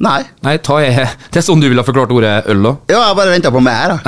Nei. 0.00 0.22
Nei, 0.40 0.54
ta 0.64 0.78
i 0.80 0.88
Det 1.32 1.42
er 1.42 1.44
sånn 1.44 1.60
du 1.60 1.66
ville 1.68 1.82
forklart 1.84 2.12
ordet 2.16 2.46
øl, 2.48 2.62
da? 2.64 2.70
Ja, 2.88 3.00
jeg 3.10 3.16
bare 3.18 3.34
venta 3.34 3.50
på 3.52 3.60
mer, 3.60 3.92
da. 3.92 3.98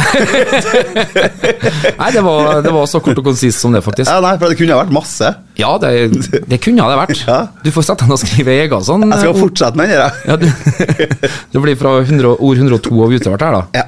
Nei, 2.01 2.09
det 2.15 2.23
var, 2.25 2.63
det 2.65 2.73
var 2.73 2.89
så 2.89 3.03
kort 3.05 3.21
og 3.21 3.27
konsist 3.27 3.61
som 3.61 3.77
det, 3.77 3.83
faktisk. 3.85 4.09
Ja, 4.09 4.23
nei, 4.25 4.33
for 4.41 4.49
det 4.49 4.57
kunne 4.57 4.73
ha 4.73 4.81
vært 4.81 4.95
masse. 4.97 5.29
Ja, 5.61 5.75
det, 5.83 5.93
det 6.49 6.63
kunne 6.65 6.89
det 6.89 7.01
vært. 7.03 7.25
Ja. 7.33 7.43
Du 7.65 7.69
får 7.75 7.85
sette 7.87 8.09
deg 8.09 8.17
og 8.17 8.21
skrive 8.23 8.55
egen 8.65 8.85
sånn. 8.85 9.05
Jeg 9.13 9.21
skal 9.27 9.37
fortsette 9.37 9.79
med 9.79 9.93
den 9.93 10.01
her. 10.01 10.17
Ja, 10.27 10.37
du, 10.41 10.49
det 11.53 11.63
blir 11.65 11.77
fra 11.81 11.99
100, 12.01 12.33
ord 12.41 12.63
102 12.65 12.97
og 12.97 13.13
utover 13.13 13.45
her, 13.45 13.61
da. 13.61 13.83
Ja. 13.83 13.85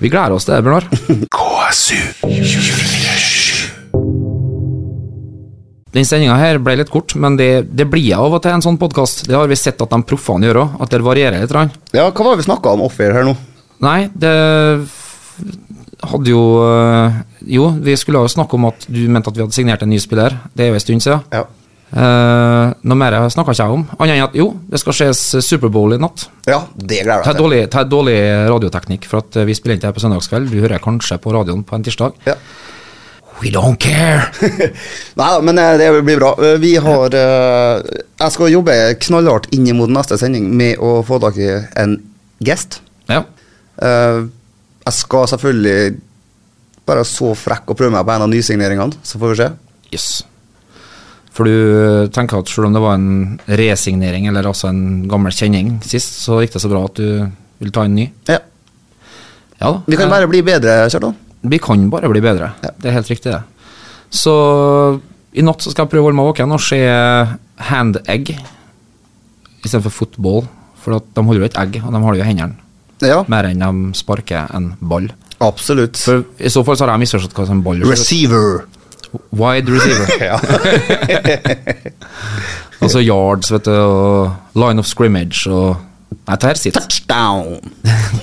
Vi 0.00 0.08
gleder 0.08 0.32
oss 0.32 0.46
til 0.48 0.54
det, 0.56 0.62
Bjørnar. 0.64 0.86
KSU 1.36 1.98
247. 2.24 3.80
Den 5.90 6.06
sendinga 6.06 6.38
her 6.38 6.60
ble 6.62 6.78
litt 6.80 6.92
kort, 6.92 7.12
men 7.20 7.36
det, 7.36 7.66
det 7.76 7.84
blir 7.90 8.14
av 8.16 8.32
og 8.38 8.40
til 8.40 8.54
en 8.54 8.64
sånn 8.64 8.78
podkast. 8.80 9.26
Det 9.28 9.36
har 9.36 9.50
vi 9.50 9.58
sett 9.58 9.82
at 9.82 9.92
de 9.92 9.98
proffene 10.06 10.46
gjør 10.48 10.62
òg, 10.62 10.78
at 10.86 10.94
det 10.94 11.02
varierer 11.04 11.42
litt. 11.42 11.52
ja, 11.92 12.06
hva 12.06 12.24
var 12.24 12.32
det 12.32 12.40
vi 12.40 12.48
snakka 12.48 12.72
om 12.72 12.86
off-air 12.86 13.12
her 13.18 13.26
nå? 13.28 13.34
Nei, 13.84 14.00
det 14.14 14.34
hadde 16.00 16.32
jo 16.32 16.40
øh, 16.64 17.20
Jo, 17.48 17.70
vi 17.80 17.96
skulle 17.96 18.20
jo 18.20 18.28
snakke 18.28 18.56
om 18.56 18.66
at 18.68 18.84
du 18.88 19.00
mente 19.08 19.28
at 19.32 19.36
vi 19.36 19.44
hadde 19.44 19.56
signert 19.56 19.82
en 19.84 19.90
ny 19.92 19.98
spiller. 20.00 20.36
Det 20.54 20.64
er 20.64 20.72
jo 20.72 20.78
en 20.78 20.84
stund 20.84 21.04
siden. 21.04 21.26
Ja. 21.34 21.44
Eh, 21.90 22.72
noe 22.86 22.98
mer 22.98 23.16
snakka 23.34 23.50
ikke 23.50 23.64
jeg 23.64 23.74
om, 23.74 23.80
annet 23.98 24.14
enn 24.14 24.24
at 24.28 24.34
jo, 24.38 24.46
det 24.70 24.78
skal 24.78 24.94
skjes 24.94 25.22
Superbowl 25.42 25.96
i 25.96 25.98
natt. 25.98 26.28
ja, 26.46 26.60
det 26.76 27.00
gleder 27.02 27.24
jeg 27.26 27.38
meg 27.40 27.54
til. 27.56 27.70
ta 27.72 27.82
dårlig 27.82 28.18
radioteknikk, 28.46 29.08
for 29.10 29.24
at 29.24 29.40
eh, 29.40 29.46
vi 29.48 29.56
spiller 29.58 29.74
inn 29.78 29.88
her 29.88 29.96
på 29.96 30.02
søndagskveld. 30.04 30.52
Du 30.52 30.60
hører 30.62 30.82
kanskje 30.82 31.18
på 31.18 31.34
radioen 31.34 31.64
på 31.66 31.74
en 31.74 31.86
tirsdag. 31.86 32.14
Ja. 32.30 32.36
We 33.40 33.50
don't 33.50 33.80
care! 33.80 34.28
Nei 35.18 35.28
da, 35.32 35.40
men 35.42 35.58
eh, 35.58 35.74
det 35.80 35.90
blir 36.04 36.20
bra. 36.20 36.34
Vi 36.60 36.74
har 36.76 37.16
uh, 37.16 37.80
Jeg 38.20 38.34
skal 38.36 38.52
jobbe 38.52 38.76
knallhardt 39.00 39.48
inn 39.56 39.70
mot 39.78 39.90
neste 39.90 40.18
sending 40.20 40.50
med 40.60 40.78
å 40.78 41.00
få 41.08 41.18
tak 41.24 41.40
i 41.40 41.48
en 41.80 41.96
gjest. 42.44 42.82
Ja. 43.10 43.24
Uh, 43.80 44.28
Jeg 44.84 44.96
skal 44.98 45.28
selvfølgelig 45.32 45.96
Bare 46.88 47.02
så 47.06 47.32
frekk 47.38 47.70
å 47.70 47.76
prøve 47.78 47.92
meg 47.94 48.06
på 48.06 48.12
en 48.12 48.24
av 48.24 48.30
nysigneringene, 48.32 48.98
så 49.06 49.18
får 49.20 49.32
vi 49.32 49.38
se. 49.38 49.48
Yes. 49.94 50.08
For 51.40 51.48
du 51.48 52.10
tenker 52.12 52.42
at 52.42 52.50
selv 52.52 52.66
om 52.68 52.74
det 52.76 52.80
var 52.84 52.98
en 52.98 53.38
resignering, 53.48 54.26
eller 54.28 54.44
altså 54.50 54.68
en 54.68 55.06
gammel 55.08 55.32
kjenning 55.32 55.78
sist, 55.88 56.18
så 56.20 56.42
gikk 56.42 56.52
det 56.52 56.60
så 56.60 56.68
bra 56.68 56.82
at 56.84 56.98
du 57.00 57.06
vil 57.62 57.70
ta 57.72 57.86
en 57.88 57.94
ny? 57.96 58.04
Ja. 58.28 58.36
Ja 59.60 59.70
da. 59.72 59.78
Vi 59.88 59.96
kan 59.96 60.08
Eh, 60.10 60.12
bare 60.12 60.28
bli 60.28 60.42
bedre, 60.44 60.74
Kjartan. 60.92 61.16
Vi 61.48 61.58
kan 61.64 61.86
bare 61.88 62.10
bli 62.12 62.20
bedre. 62.20 62.50
Ja. 62.60 62.70
Det 62.76 62.90
er 62.90 62.98
helt 62.98 63.08
riktig, 63.08 63.32
det. 63.32 63.40
Så 64.12 64.34
i 65.32 65.40
natt 65.46 65.62
så 65.64 65.72
skal 65.72 65.86
jeg 65.86 65.92
prøve 65.94 66.04
å 66.04 66.08
holde 66.10 66.18
meg 66.20 66.28
våken 66.28 66.52
og 66.52 66.60
se 66.60 66.80
hand 67.70 67.96
egg 68.10 68.34
istedenfor 69.64 69.92
football. 69.94 70.42
For 70.80 70.96
de 71.00 71.24
holder 71.24 71.44
jo 71.44 71.48
et 71.48 71.58
egg, 71.60 71.80
og 71.84 71.92
de 71.92 72.02
har 72.04 72.12
det 72.12 72.20
jo 72.20 72.24
i 72.26 72.28
hendene. 72.30 72.56
Ja, 73.00 73.22
Mer 73.32 73.48
enn 73.48 73.64
de 73.64 73.96
sparker 73.96 74.50
en 74.56 74.74
ball. 74.80 75.08
absolutt. 75.40 75.96
For 75.96 76.24
I 76.38 76.48
så 76.52 76.60
fall 76.64 76.76
så 76.76 76.84
har 76.84 76.92
jeg 76.98 77.06
misforstått 77.06 77.32
hva 77.36 77.46
som 77.48 77.62
ball 77.64 77.80
er. 77.80 77.88
Receiver. 77.88 78.66
Wide 79.30 79.70
receiver. 79.72 80.06
Ja. 80.30 80.38
Altså 82.80 83.02
yards, 83.04 83.50
vet 83.52 83.66
du, 83.68 83.74
og 83.76 84.30
line 84.56 84.80
of 84.80 84.86
scrimmage 84.88 85.44
og 85.52 85.76
Nei, 86.10 86.34
dette 86.36 86.48
her 86.48 86.58
sitter. 86.58 86.80
Touchdown. 86.84 87.60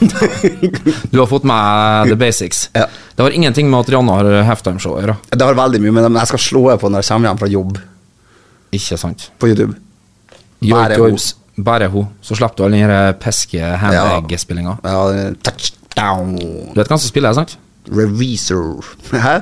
Du 1.11 1.19
har 1.21 1.27
fått 1.29 1.45
med 1.47 2.09
the 2.11 2.17
basics. 2.19 2.65
Ja. 2.75 2.85
Det 3.15 3.23
har 3.23 3.35
ingenting 3.35 3.69
med 3.71 3.79
at 3.85 3.89
Rihanna 3.91 4.15
har 4.17 4.29
halftimeshow 4.47 4.95
å 4.97 5.01
gjøre. 5.01 5.15
Det 5.31 5.43
har 5.47 5.55
veldig 5.57 5.81
mye, 5.83 5.93
men 5.97 6.19
jeg 6.19 6.29
skal 6.31 6.41
slå 6.41 6.63
det 6.71 6.77
på 6.81 6.91
når 6.91 7.03
jeg 7.03 7.09
kommer 7.13 7.29
hjem 7.29 7.39
fra 7.41 7.49
jobb 7.51 7.79
Ikke 8.79 8.97
sant. 8.99 9.27
på 9.39 9.49
YouTube. 9.51 9.75
Bare 10.67 10.99
hun. 10.99 11.17
Bare 11.67 11.87
hun. 11.93 12.09
Så 12.21 12.35
slipper 12.37 12.59
du 12.59 12.65
all 12.67 12.75
den 12.77 13.19
peske 13.23 13.71
Handegg-spillinga 13.83 14.77
Ja, 14.83 14.99
touchdown. 15.47 16.35
Du 16.73 16.79
vet 16.81 16.91
hvem 16.91 16.99
som 17.01 17.07
spiller, 17.11 17.35
sant? 17.37 17.57
Revisor. 17.87 18.83
Hæ? 19.15 19.37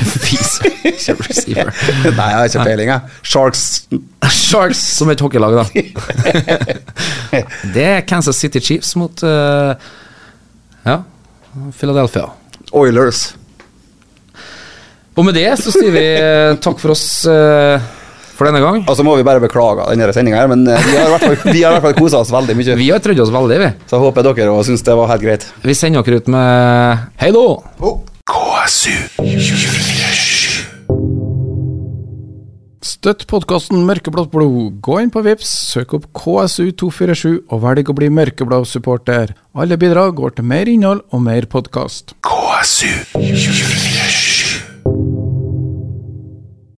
Revisor, 0.00 0.66
ikke 0.90 1.14
receiver. 1.26 1.70
Nei, 2.18 2.28
jeg 2.32 2.38
har 2.38 2.48
ikke 2.48 2.64
peiling, 2.66 2.92
jeg. 2.92 3.18
Sharks 3.32 3.64
Sharks 4.30 4.80
som 4.96 5.10
et 5.12 5.20
hockeylag, 5.22 5.58
da. 5.60 5.64
Det 7.74 7.86
er 7.86 8.04
Kansas 8.08 8.40
City 8.40 8.62
Chiefs 8.62 8.94
mot 8.98 9.22
uh, 9.26 9.74
Ja, 10.86 11.00
Philadelphia. 11.78 12.30
Oilers. 12.76 13.30
Og 15.18 15.26
med 15.26 15.34
det 15.36 15.48
så 15.60 15.72
sier 15.74 15.90
vi 15.94 16.04
uh, 16.18 16.58
takk 16.62 16.78
for 16.82 16.96
oss 16.96 17.08
Uh, 17.28 17.80
for 18.40 18.48
denne 18.48 18.62
gang. 18.64 18.78
Og 18.88 18.94
så 18.96 19.04
må 19.04 19.12
vi 19.18 19.24
bare 19.26 19.42
beklage 19.42 19.84
denne 19.90 20.06
sendinga 20.16 20.46
men 20.48 20.62
vi 20.64 20.94
har 20.96 21.10
i 21.10 21.74
hvert 21.74 21.82
fall, 21.84 21.92
kosa 21.98 22.22
oss 22.22 22.30
veldig 22.32 22.54
mye. 22.56 22.76
Vi 22.80 22.86
har 22.88 23.02
trødd 23.04 23.20
oss 23.20 23.32
veldig, 23.34 23.58
vi. 23.60 23.68
Så 23.90 24.00
håper 24.00 24.24
dere 24.24 24.54
òg 24.54 24.62
syns 24.64 24.80
det 24.86 24.94
var 24.96 25.10
helt 25.12 25.26
greit. 25.26 25.44
Vi 25.60 25.76
sender 25.76 26.06
dere 26.06 26.22
ut 26.22 26.30
med 26.32 27.02
Hei 27.20 27.34
da! 27.36 27.44
KSU 28.28 28.92
247. 29.16 30.66
Støtt 32.84 33.24
podkasten 33.30 33.80
Mørkeblått 33.88 34.30
blod. 34.32 34.76
Gå 34.84 34.98
inn 35.00 35.12
på 35.12 35.22
Vips, 35.24 35.48
søk 35.72 35.94
opp 35.96 36.10
KSU247 36.20 37.48
og 37.48 37.64
velg 37.64 37.92
å 37.92 37.96
bli 37.96 38.10
mørkeblå 38.12 38.60
supporter. 38.68 39.32
Alle 39.56 39.80
bidrag 39.80 40.18
går 40.20 40.36
til 40.36 40.48
mer 40.52 40.68
innhold 40.68 41.06
og 41.08 41.24
mer 41.24 41.48
podkast. 41.48 42.16
KSU 42.26 42.92
247. 43.16 44.09